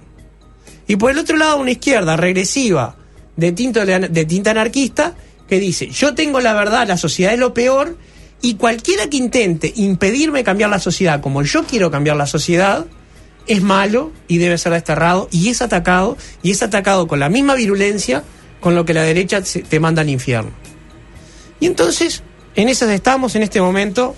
Y 0.87 0.97
por 0.97 1.11
el 1.11 1.17
otro 1.17 1.37
lado, 1.37 1.57
una 1.57 1.71
izquierda 1.71 2.15
regresiva 2.15 2.95
de 3.35 3.51
tinte, 3.51 3.85
de 3.85 4.25
tinte 4.25 4.49
anarquista 4.49 5.15
que 5.47 5.59
dice, 5.59 5.89
yo 5.89 6.15
tengo 6.15 6.39
la 6.39 6.53
verdad, 6.53 6.87
la 6.87 6.97
sociedad 6.97 7.33
es 7.33 7.39
lo 7.39 7.53
peor, 7.53 7.97
y 8.41 8.55
cualquiera 8.55 9.09
que 9.09 9.17
intente 9.17 9.73
impedirme 9.75 10.43
cambiar 10.43 10.69
la 10.69 10.79
sociedad 10.79 11.21
como 11.21 11.41
yo 11.41 11.63
quiero 11.63 11.89
cambiar 11.89 12.17
la 12.17 12.27
sociedad, 12.27 12.85
es 13.47 13.61
malo 13.61 14.11
y 14.27 14.37
debe 14.37 14.57
ser 14.57 14.73
desterrado 14.73 15.27
y 15.31 15.49
es 15.49 15.61
atacado 15.61 16.17
y 16.41 16.51
es 16.51 16.63
atacado 16.63 17.07
con 17.07 17.19
la 17.19 17.29
misma 17.29 17.55
virulencia 17.55 18.23
con 18.59 18.75
lo 18.75 18.85
que 18.85 18.93
la 18.93 19.03
derecha 19.03 19.41
te 19.41 19.79
manda 19.79 20.01
al 20.01 20.09
infierno. 20.09 20.51
Y 21.59 21.67
entonces, 21.67 22.23
en 22.55 22.69
esas 22.69 22.89
estamos 22.89 23.35
en 23.35 23.43
este 23.43 23.61
momento, 23.61 24.15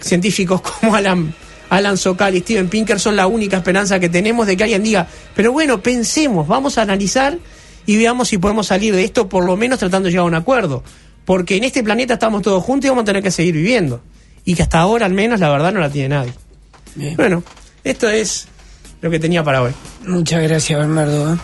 científicos 0.00 0.60
como 0.80 0.94
Alan, 0.94 1.34
Alan 1.70 1.96
Sokal 1.96 2.36
y 2.36 2.40
Steven 2.40 2.68
Pinker 2.68 3.00
son 3.00 3.16
la 3.16 3.26
única 3.26 3.56
esperanza 3.56 3.98
que 3.98 4.08
tenemos 4.08 4.46
de 4.46 4.56
que 4.56 4.64
alguien 4.64 4.82
diga, 4.82 5.08
pero 5.34 5.52
bueno, 5.52 5.82
pensemos, 5.82 6.46
vamos 6.46 6.78
a 6.78 6.82
analizar 6.82 7.38
y 7.86 7.96
veamos 7.96 8.28
si 8.28 8.38
podemos 8.38 8.68
salir 8.68 8.94
de 8.94 9.04
esto, 9.04 9.28
por 9.28 9.44
lo 9.44 9.56
menos 9.56 9.78
tratando 9.78 10.06
de 10.06 10.12
llegar 10.12 10.24
a 10.24 10.28
un 10.28 10.34
acuerdo. 10.34 10.84
Porque 11.24 11.56
en 11.56 11.64
este 11.64 11.82
planeta 11.82 12.14
estamos 12.14 12.42
todos 12.42 12.62
juntos 12.62 12.86
y 12.86 12.88
vamos 12.88 13.02
a 13.02 13.06
tener 13.06 13.22
que 13.22 13.30
seguir 13.30 13.54
viviendo. 13.54 14.02
Y 14.44 14.54
que 14.54 14.62
hasta 14.62 14.78
ahora 14.78 15.06
al 15.06 15.12
menos 15.12 15.40
la 15.40 15.50
verdad 15.50 15.72
no 15.72 15.80
la 15.80 15.90
tiene 15.90 16.10
nadie. 16.10 16.32
Bueno, 17.16 17.42
esto 17.84 18.08
es 18.08 18.46
lo 19.00 19.10
que 19.10 19.18
tenía 19.18 19.42
para 19.42 19.62
hoy. 19.62 19.72
Muchas 20.06 20.42
gracias, 20.42 20.78
Bernardo. 20.78 21.34
¿eh? 21.34 21.36